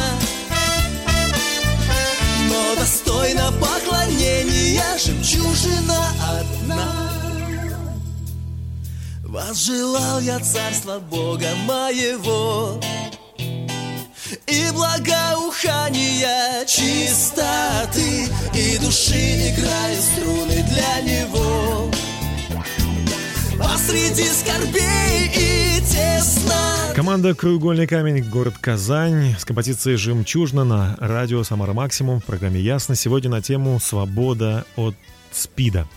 Но 2.48 2.74
достойна 2.76 3.52
поклонения 3.52 4.82
жемчужина 4.98 6.08
одна. 6.38 7.10
Возжелал 9.24 10.20
я 10.20 10.38
царства 10.38 11.00
Бога 11.00 11.48
моего 11.66 12.80
И 14.46 14.70
благоухания 14.72 16.64
чистоты 16.66 18.28
И 18.54 18.78
души 18.78 19.50
играют 19.50 20.00
струны 20.00 20.64
для 20.68 21.00
него 21.02 21.90
Посреди 23.58 24.24
скорбей 24.24 25.30
и 25.36 25.80
тесно 25.80 26.54
Команда 26.94 27.34
«Краеугольный 27.34 27.86
камень», 27.86 28.22
город 28.22 28.54
Казань 28.60 29.34
с 29.38 29.44
композицией 29.44 29.96
«Жемчужина» 29.96 30.64
на 30.64 30.96
радио 31.00 31.42
«Самара 31.42 31.72
Максимум» 31.72 32.20
в 32.20 32.24
программе 32.24 32.60
«Ясно». 32.60 32.94
Сегодня 32.94 33.30
на 33.30 33.42
тему 33.42 33.80
«Свобода 33.80 34.64
от 34.76 34.94
СПИДа». 35.32 35.88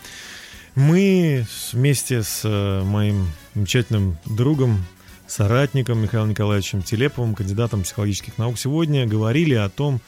Мы 0.74 1.46
вместе 1.72 2.22
с 2.24 2.42
э, 2.44 2.84
моим 2.84 3.32
замечательным 3.56 4.18
другом, 4.26 4.86
соратником 5.28 6.00
Михаилом 6.00 6.30
Николаевичем 6.30 6.82
Телеповым, 6.82 7.36
кандидатом 7.36 7.84
психологических 7.84 8.38
наук, 8.38 8.58
сегодня 8.58 9.06
говорили 9.06 9.54
о 9.54 9.70
том, 9.70 10.02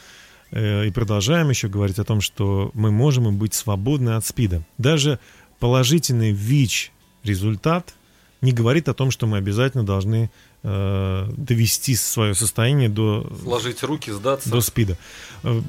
э, 0.51 0.87
и 0.87 0.91
продолжаем 0.91 1.49
еще 1.49 1.67
говорить 1.67 1.99
о 1.99 2.03
том, 2.03 2.21
что 2.21 2.71
мы 2.73 2.91
можем 2.91 3.37
быть 3.37 3.53
свободны 3.53 4.11
от 4.11 4.25
СПИДа. 4.25 4.63
Даже 4.77 5.19
положительный 5.59 6.31
ВИЧ 6.31 6.91
результат 7.23 7.93
не 8.41 8.53
говорит 8.53 8.87
о 8.87 8.93
том, 8.93 9.11
что 9.11 9.27
мы 9.27 9.37
обязательно 9.37 9.85
должны 9.85 10.31
э, 10.63 11.29
довести 11.35 11.95
свое 11.95 12.33
состояние 12.33 12.89
до... 12.89 13.29
Сложить 13.43 13.83
руки, 13.83 14.11
сдаться. 14.11 14.49
До 14.49 14.61
СПИДа. 14.61 14.97
Э, 15.43 15.61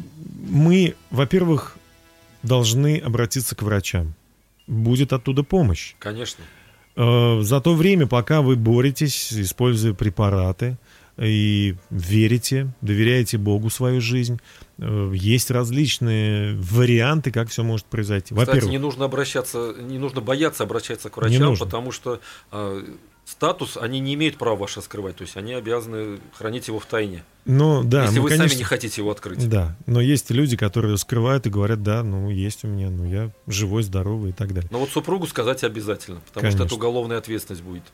мы, 0.48 0.94
во-первых, 1.10 1.76
должны 2.42 2.98
обратиться 2.98 3.56
к 3.56 3.62
врачам 3.62 4.14
будет 4.70 5.12
оттуда 5.12 5.42
помощь. 5.42 5.94
Конечно. 5.98 6.44
Э, 7.00 7.40
за 7.40 7.60
то 7.60 7.74
время, 7.74 8.06
пока 8.06 8.42
вы 8.42 8.56
боретесь, 8.56 9.32
используя 9.32 9.94
препараты, 9.94 10.76
и 11.16 11.74
верите, 11.90 12.68
доверяете 12.82 13.38
Богу 13.38 13.70
свою 13.70 14.02
жизнь. 14.02 14.38
Э, 14.78 15.10
есть 15.14 15.50
различные 15.50 16.56
варианты, 16.56 17.30
как 17.30 17.48
все 17.48 17.62
может 17.62 17.86
произойти. 17.86 18.34
Кстати, 18.34 18.66
не 18.66 18.78
нужно 18.78 19.06
обращаться, 19.06 19.74
не 19.80 19.98
нужно 19.98 20.20
бояться 20.20 20.64
обращаться 20.64 21.08
к 21.08 21.16
врачам, 21.16 21.56
потому 21.56 21.90
что 21.90 22.20
э, 22.52 22.82
статус 23.30 23.76
они 23.76 24.00
не 24.00 24.14
имеют 24.14 24.36
права 24.36 24.56
ваше 24.56 24.82
скрывать, 24.82 25.16
то 25.16 25.22
есть 25.22 25.36
они 25.36 25.54
обязаны 25.54 26.18
хранить 26.36 26.68
его 26.68 26.80
в 26.80 26.86
тайне. 26.86 27.24
Ну 27.44 27.82
да, 27.84 28.04
если 28.04 28.16
ну, 28.16 28.22
вы 28.22 28.28
конечно, 28.30 28.48
сами 28.48 28.58
не 28.58 28.64
хотите 28.64 29.00
его 29.00 29.10
открыть. 29.10 29.48
Да, 29.48 29.76
но 29.86 30.00
есть 30.00 30.30
люди, 30.30 30.56
которые 30.56 30.96
скрывают 30.98 31.46
и 31.46 31.50
говорят, 31.50 31.82
да, 31.82 32.02
ну 32.02 32.28
есть 32.28 32.64
у 32.64 32.68
меня, 32.68 32.90
ну 32.90 33.04
я 33.04 33.30
живой, 33.46 33.82
здоровый 33.82 34.30
и 34.30 34.32
так 34.32 34.52
далее. 34.52 34.68
Но 34.72 34.80
вот 34.80 34.90
супругу 34.90 35.26
сказать 35.26 35.62
обязательно, 35.64 36.20
потому 36.20 36.42
конечно. 36.42 36.58
что 36.58 36.66
это 36.66 36.74
уголовная 36.74 37.18
ответственность 37.18 37.62
будет. 37.62 37.84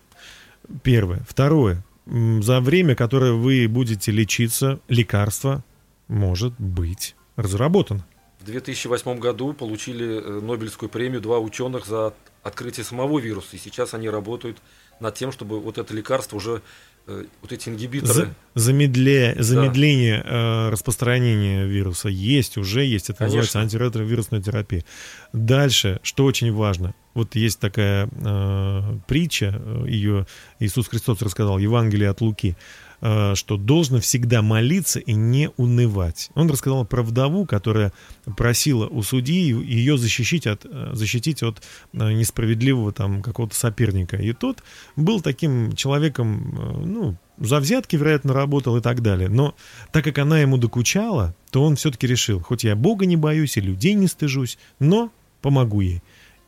Первое. 0.83 1.25
Второе. 1.29 1.85
За 2.07 2.61
время, 2.61 2.95
которое 2.95 3.33
вы 3.33 3.67
будете 3.69 4.13
лечиться, 4.13 4.81
лекарство 4.89 5.65
может 6.09 6.55
быть 6.59 7.15
разработано. 7.37 8.07
В 8.41 8.47
2008 8.47 9.19
году 9.19 9.53
получили 9.53 10.21
э, 10.23 10.41
Нобелевскую 10.41 10.89
премию 10.89 11.21
два 11.21 11.41
ученых 11.41 11.85
за 11.85 12.15
открытие 12.45 12.85
самого 12.85 13.19
вируса, 13.19 13.57
и 13.57 13.59
сейчас 13.59 13.93
они 13.93 14.09
работают 14.09 14.59
над 15.01 15.15
тем, 15.15 15.33
чтобы 15.33 15.61
вот 15.61 15.79
это 15.79 15.95
лекарство 15.95 16.37
уже 16.37 16.63
э, 17.07 17.25
вот 17.43 17.53
эти 17.53 17.69
ингибиторы. 17.69 18.13
За, 18.13 18.35
замедле, 18.55 19.37
замедление 19.39 20.23
да. 20.23 20.69
э, 20.69 20.71
распространения 20.71 21.67
вируса 21.67 22.09
есть, 22.09 22.57
уже 22.57 22.85
есть. 22.85 23.11
Это 23.11 23.19
Конечно. 23.19 23.39
называется 23.39 23.61
антиретровирусная 23.61 24.43
терапия. 24.43 24.85
Дальше, 25.33 26.01
что 26.03 26.25
очень 26.25 26.53
важно, 26.53 26.95
вот 27.15 27.35
есть 27.35 27.61
такая 27.61 28.09
э, 28.11 28.99
притча, 29.07 29.55
э, 29.59 29.85
ее 29.89 30.27
Иисус 30.59 30.89
Христос 30.89 31.23
рассказал, 31.23 31.59
Евангелие 31.59 32.11
от 32.11 32.21
Луки. 32.21 32.57
Э, 32.57 32.86
что 33.01 33.57
должно 33.57 34.01
всегда 34.01 34.43
молиться 34.43 34.99
и 34.99 35.13
не 35.13 35.51
унывать. 35.57 36.31
Он 36.35 36.51
рассказал 36.51 36.85
про 36.85 37.03
вдову, 37.03 37.47
которая 37.47 37.93
просила 38.37 38.87
у 38.87 39.03
судьи 39.03 39.53
ее 39.53 39.99
защитить 39.99 40.47
от, 40.47 40.65
э, 40.65 40.91
защитить 40.93 41.43
от 41.43 41.63
э, 41.93 42.13
несправедливого 42.13 42.93
там 42.93 43.23
какого-то 43.23 43.55
соперника. 43.55 44.17
И 44.17 44.33
тот 44.33 44.63
был 44.97 45.21
таким 45.21 45.75
человеком, 45.75 46.83
ну, 46.85 47.17
за 47.39 47.61
взятки, 47.61 47.97
вероятно, 47.97 48.33
работал 48.33 48.77
и 48.77 48.81
так 48.81 49.03
далее. 49.03 49.29
Но 49.29 49.55
так 49.93 50.05
как 50.05 50.19
она 50.19 50.41
ему 50.41 50.57
докучала, 50.57 51.35
то 51.51 51.63
он 51.63 51.77
все-таки 51.77 52.07
решил, 52.07 52.41
хоть 52.41 52.65
я 52.65 52.77
Бога 52.77 53.07
не 53.07 53.17
боюсь 53.17 53.57
и 53.57 53.61
людей 53.61 53.95
не 53.95 54.07
стыжусь, 54.07 54.59
но 54.79 55.13
помогу 55.43 55.81
ей. 55.81 56.03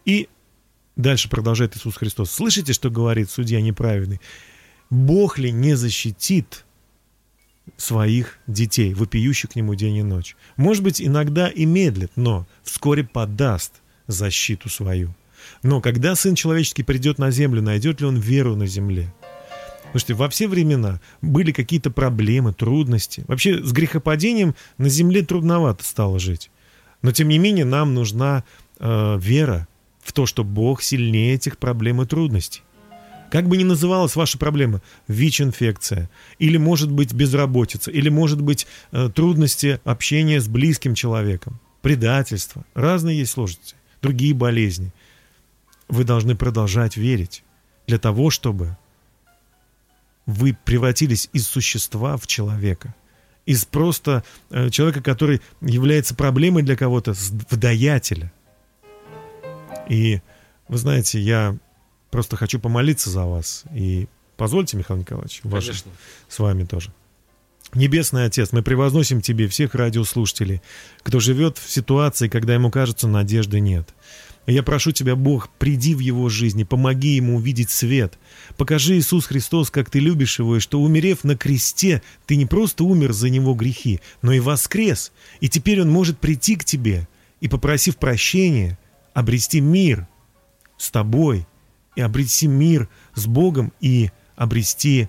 И 0.04 0.28
дальше 0.96 1.28
продолжает 1.28 1.76
Иисус 1.76 1.96
Христос. 1.96 2.30
Слышите, 2.30 2.72
что 2.72 2.90
говорит 2.90 3.30
судья 3.30 3.60
неправедный? 3.60 4.20
Бог 4.90 5.38
ли 5.38 5.52
не 5.52 5.74
защитит 5.74 6.64
своих 7.76 8.38
детей, 8.46 8.94
вопиющих 8.94 9.50
к 9.50 9.56
нему 9.56 9.74
день 9.74 9.96
и 9.96 10.02
ночь? 10.02 10.36
Может 10.56 10.82
быть, 10.82 11.02
иногда 11.02 11.48
и 11.48 11.64
медлит, 11.66 12.12
но 12.16 12.46
вскоре 12.62 13.04
подаст 13.04 13.74
защиту 14.06 14.68
свою. 14.68 15.14
Но 15.62 15.80
когда 15.80 16.14
Сын 16.14 16.34
Человеческий 16.34 16.82
придет 16.82 17.18
на 17.18 17.30
землю, 17.30 17.62
найдет 17.62 18.00
ли 18.00 18.06
он 18.06 18.16
веру 18.18 18.56
на 18.56 18.66
земле? 18.66 19.12
Слушайте, 19.90 20.14
во 20.14 20.28
все 20.28 20.48
времена 20.48 21.00
были 21.22 21.52
какие-то 21.52 21.90
проблемы, 21.90 22.52
трудности. 22.52 23.24
Вообще 23.26 23.62
с 23.62 23.72
грехопадением 23.72 24.54
на 24.76 24.88
земле 24.88 25.22
трудновато 25.22 25.84
стало 25.84 26.18
жить. 26.18 26.50
Но 27.00 27.12
тем 27.12 27.28
не 27.28 27.38
менее 27.38 27.64
нам 27.64 27.94
нужна 27.94 28.44
э, 28.78 29.18
вера 29.20 29.66
в 30.02 30.12
то, 30.12 30.26
что 30.26 30.44
Бог 30.44 30.82
сильнее 30.82 31.34
этих 31.34 31.58
проблем 31.58 32.02
и 32.02 32.06
трудностей. 32.06 32.62
Как 33.30 33.46
бы 33.46 33.56
ни 33.56 33.64
называлась 33.64 34.16
ваша 34.16 34.38
проблема, 34.38 34.80
ВИЧ-инфекция, 35.06 36.08
или 36.38 36.56
может 36.56 36.90
быть 36.90 37.12
безработица, 37.12 37.90
или 37.90 38.08
может 38.08 38.40
быть 38.40 38.66
э, 38.90 39.10
трудности 39.14 39.80
общения 39.84 40.40
с 40.40 40.48
близким 40.48 40.94
человеком, 40.94 41.60
предательство, 41.82 42.64
разные 42.74 43.18
есть 43.18 43.32
сложности, 43.32 43.74
другие 44.00 44.34
болезни. 44.34 44.92
Вы 45.88 46.04
должны 46.04 46.36
продолжать 46.36 46.96
верить 46.96 47.44
для 47.86 47.98
того, 47.98 48.30
чтобы 48.30 48.76
вы 50.24 50.56
превратились 50.64 51.28
из 51.32 51.46
существа 51.46 52.16
в 52.16 52.26
человека, 52.26 52.94
из 53.44 53.64
просто 53.64 54.24
э, 54.50 54.70
человека, 54.70 55.02
который 55.02 55.42
является 55.60 56.14
проблемой 56.14 56.62
для 56.62 56.76
кого-то, 56.76 57.12
в 57.14 57.56
даятеля. 57.56 58.32
И 59.88 60.20
вы 60.68 60.76
знаете, 60.76 61.18
я 61.18 61.56
Просто 62.10 62.36
хочу 62.36 62.58
помолиться 62.58 63.10
за 63.10 63.24
вас. 63.24 63.64
И 63.74 64.08
позвольте, 64.36 64.76
Михаил 64.76 65.00
Николаевич, 65.00 65.40
ваше, 65.44 65.74
с 66.28 66.38
вами 66.38 66.64
тоже. 66.64 66.92
Небесный 67.74 68.24
Отец, 68.24 68.52
мы 68.52 68.62
превозносим 68.62 69.20
Тебе 69.20 69.46
всех 69.46 69.74
радиослушателей, 69.74 70.62
кто 71.02 71.20
живет 71.20 71.58
в 71.58 71.70
ситуации, 71.70 72.28
когда 72.28 72.54
ему 72.54 72.70
кажется, 72.70 73.08
надежды 73.08 73.60
нет. 73.60 73.94
Я 74.46 74.62
прошу 74.62 74.92
Тебя, 74.92 75.14
Бог, 75.14 75.50
приди 75.58 75.94
в 75.94 75.98
его 75.98 76.30
жизнь 76.30 76.58
и 76.60 76.64
помоги 76.64 77.16
ему 77.16 77.36
увидеть 77.36 77.68
свет. 77.68 78.18
Покажи 78.56 78.96
Иисус 78.96 79.26
Христос, 79.26 79.70
как 79.70 79.90
Ты 79.90 79.98
любишь 79.98 80.38
его, 80.38 80.56
и 80.56 80.60
что, 80.60 80.80
умерев 80.80 81.24
на 81.24 81.36
кресте, 81.36 82.00
Ты 82.24 82.36
не 82.36 82.46
просто 82.46 82.84
умер 82.84 83.12
за 83.12 83.28
него 83.28 83.52
грехи, 83.52 84.00
но 84.22 84.32
и 84.32 84.40
воскрес. 84.40 85.12
И 85.40 85.50
теперь 85.50 85.82
он 85.82 85.90
может 85.90 86.18
прийти 86.18 86.56
к 86.56 86.64
Тебе 86.64 87.06
и, 87.42 87.48
попросив 87.48 87.98
прощения, 87.98 88.78
обрести 89.12 89.60
мир 89.60 90.08
с 90.78 90.90
Тобой 90.90 91.46
и 91.98 92.00
обрести 92.00 92.46
мир 92.46 92.88
с 93.16 93.26
Богом 93.26 93.72
и 93.80 94.12
обрести 94.36 95.08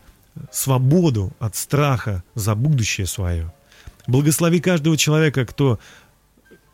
свободу 0.51 1.31
от 1.37 1.55
страха 1.55 2.23
за 2.33 2.55
будущее 2.55 3.05
свое. 3.05 3.53
Благослови 4.07 4.59
каждого 4.59 4.97
человека, 4.97 5.45
кто 5.45 5.77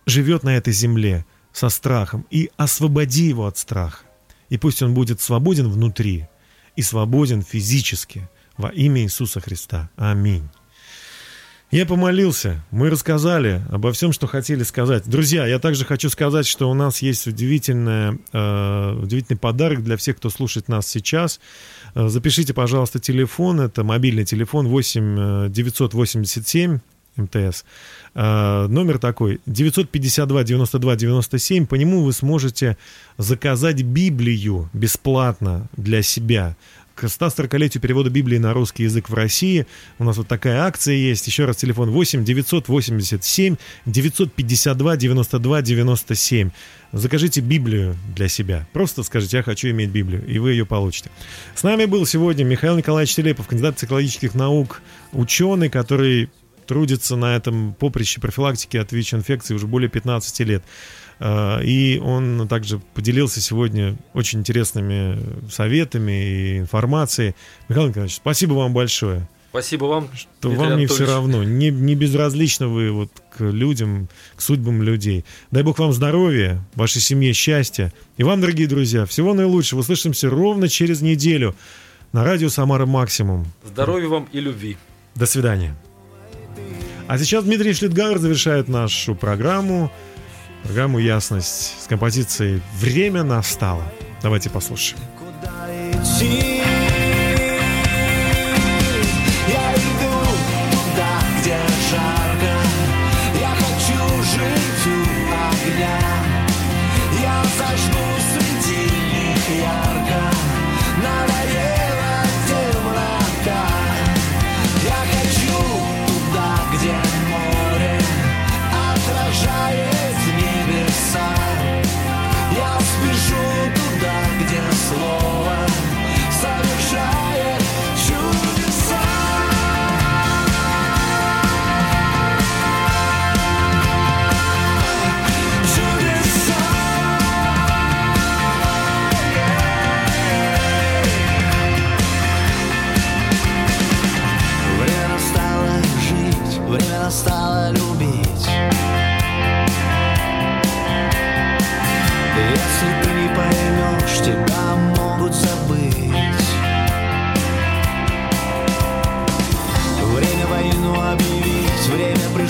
живет 0.06 0.44
на 0.44 0.56
этой 0.56 0.72
земле 0.72 1.26
со 1.52 1.68
страхом, 1.68 2.26
и 2.32 2.50
освободи 2.56 3.26
его 3.26 3.46
от 3.46 3.58
страха. 3.58 4.06
И 4.48 4.58
пусть 4.58 4.82
он 4.82 4.94
будет 4.94 5.20
свободен 5.20 5.70
внутри 5.70 6.30
и 6.78 6.82
свободен 6.82 7.42
физически 7.42 8.30
во 8.56 8.70
имя 8.70 9.02
Иисуса 9.02 9.42
Христа. 9.42 9.90
Аминь. 9.98 10.48
Я 11.76 11.86
помолился, 11.86 12.64
мы 12.72 12.90
рассказали 12.90 13.62
обо 13.70 13.92
всем, 13.92 14.14
что 14.14 14.28
хотели 14.28 14.64
сказать. 14.64 15.04
Друзья, 15.10 15.46
я 15.46 15.60
также 15.60 15.84
хочу 15.84 16.10
сказать, 16.10 16.48
что 16.48 16.70
у 16.70 16.74
нас 16.74 17.02
есть 17.02 17.28
удивительная, 17.28 18.18
э, 18.32 19.00
удивительный 19.04 19.38
подарок 19.38 19.84
для 19.84 19.98
всех, 19.98 20.16
кто 20.16 20.30
слушает 20.30 20.70
нас 20.70 20.88
сейчас. 20.88 21.42
Э, 21.94 22.08
запишите, 22.08 22.54
пожалуйста, 22.54 23.00
телефон, 23.00 23.60
это 23.60 23.84
мобильный 23.84 24.24
телефон 24.24 24.70
8 24.70 25.50
987 25.52 26.80
МТС. 27.18 27.66
Э, 28.14 28.68
номер 28.68 28.98
такой 28.98 29.42
952 29.46 30.44
92 30.46 30.96
97. 30.96 31.66
По 31.66 31.76
нему 31.76 32.04
вы 32.04 32.14
сможете 32.14 32.78
заказать 33.18 33.84
Библию 33.84 34.70
бесплатно 34.72 35.68
для 35.76 36.04
себя 36.04 36.56
к 36.96 37.04
140-летию 37.04 37.82
перевода 37.82 38.10
Библии 38.10 38.38
на 38.38 38.54
русский 38.54 38.84
язык 38.84 39.10
в 39.10 39.14
России. 39.14 39.68
У 40.00 40.06
нас 40.06 40.18
вот 40.18 40.28
такая 40.28 40.62
акция 40.64 40.96
есть. 40.96 41.28
Еще 41.28 41.46
раз, 41.46 41.58
телефон 41.58 41.92
8 41.92 42.24
987 42.24 43.58
952 43.86 44.96
92 44.96 45.62
97. 45.62 46.50
Закажите 46.94 47.42
Библию 47.42 47.98
для 48.16 48.30
себя. 48.30 48.66
Просто 48.72 49.04
скажите, 49.04 49.38
я 49.38 49.44
хочу 49.44 49.70
иметь 49.70 49.90
Библию, 49.90 50.26
и 50.26 50.40
вы 50.40 50.52
ее 50.52 50.66
получите. 50.66 51.12
С 51.54 51.64
нами 51.64 51.86
был 51.86 52.06
сегодня 52.06 52.46
Михаил 52.46 52.78
Николаевич 52.78 53.14
Телепов, 53.16 53.48
кандидат 53.48 53.76
психологических 53.76 54.34
наук, 54.34 54.82
ученый, 55.12 55.70
который 55.70 56.30
трудится 56.66 57.16
на 57.16 57.36
этом 57.36 57.74
поприще 57.74 58.20
профилактики 58.20 58.78
от 58.78 58.92
ВИЧ-инфекции 58.92 59.54
уже 59.54 59.68
более 59.68 59.90
15 59.90 60.40
лет. 60.42 60.64
А, 61.20 61.60
и 61.62 62.00
он 62.00 62.48
также 62.48 62.80
поделился 62.94 63.42
сегодня 63.42 63.96
очень 64.14 64.40
интересными 64.40 65.18
советами 65.50 66.12
и 66.12 66.58
информацией. 66.60 67.36
Михаил 67.70 67.90
Николаевич, 67.90 68.16
спасибо 68.16 68.54
вам 68.54 68.74
большое. 68.74 69.28
Спасибо 69.50 69.86
вам. 69.86 70.10
Что 70.14 70.50
Дмитрий 70.50 70.68
вам 70.68 70.78
не 70.80 70.86
все 70.86 71.06
равно, 71.06 71.44
не, 71.44 71.70
не 71.70 71.96
безразлично 71.96 72.68
вы 72.68 72.92
вот 72.92 73.10
к 73.38 73.42
людям, 73.42 74.10
к 74.36 74.42
судьбам 74.42 74.84
людей. 74.84 75.24
Дай 75.50 75.64
Бог 75.64 75.80
вам 75.80 75.94
здоровья, 75.94 76.62
вашей 76.76 77.00
семье 77.00 77.32
счастья. 77.32 77.94
И 78.18 78.24
вам, 78.24 78.42
дорогие 78.42 78.68
друзья, 78.68 79.06
всего 79.06 79.34
наилучшего. 79.34 79.80
Услышимся 79.80 80.30
ровно 80.30 80.68
через 80.68 81.00
неделю 81.00 81.56
на 82.12 82.26
радио 82.26 82.50
«Самара 82.50 82.86
Максимум». 82.86 83.46
Здоровья 83.64 84.10
вам 84.10 84.28
и 84.34 84.42
любви. 84.42 84.76
До 85.16 85.26
свидания. 85.26 85.74
А 87.08 87.18
сейчас 87.18 87.46
Дмитрий 87.46 87.74
Шлитгауэр 87.74 88.18
завершает 88.18 88.68
нашу 88.68 89.16
программу 89.16 89.90
программу 90.66 90.98
«Ясность» 90.98 91.76
с 91.84 91.88
композицией 91.88 92.62
«Время 92.80 93.24
настало». 93.24 93.84
Давайте 94.22 94.50
послушаем. 94.50 95.00
Куда 95.18 95.68
идти? 95.92 96.55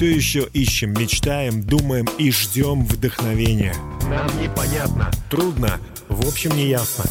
все 0.00 0.14
еще 0.14 0.48
ищем, 0.54 0.94
мечтаем, 0.94 1.62
думаем 1.62 2.06
и 2.16 2.32
ждем 2.32 2.86
вдохновения. 2.86 3.74
Нам 4.08 4.26
непонятно. 4.40 5.10
Трудно, 5.28 5.78
в 6.08 6.26
общем, 6.26 6.52
не 6.52 6.68
ясно. 6.68 7.04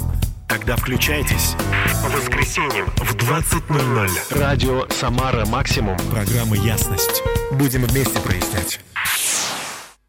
Тогда 0.47 0.75
включайтесь. 0.75 1.53
По 2.01 2.09
воскресеньям 2.09 2.87
в 2.97 3.15
20.00. 3.15 4.39
Радио 4.39 4.87
«Самара 4.89 5.45
Максимум». 5.45 5.99
Программа 6.09 6.55
«Ясность». 6.55 7.21
Будем 7.51 7.83
вместе 7.83 8.19
прояснять. 8.21 8.79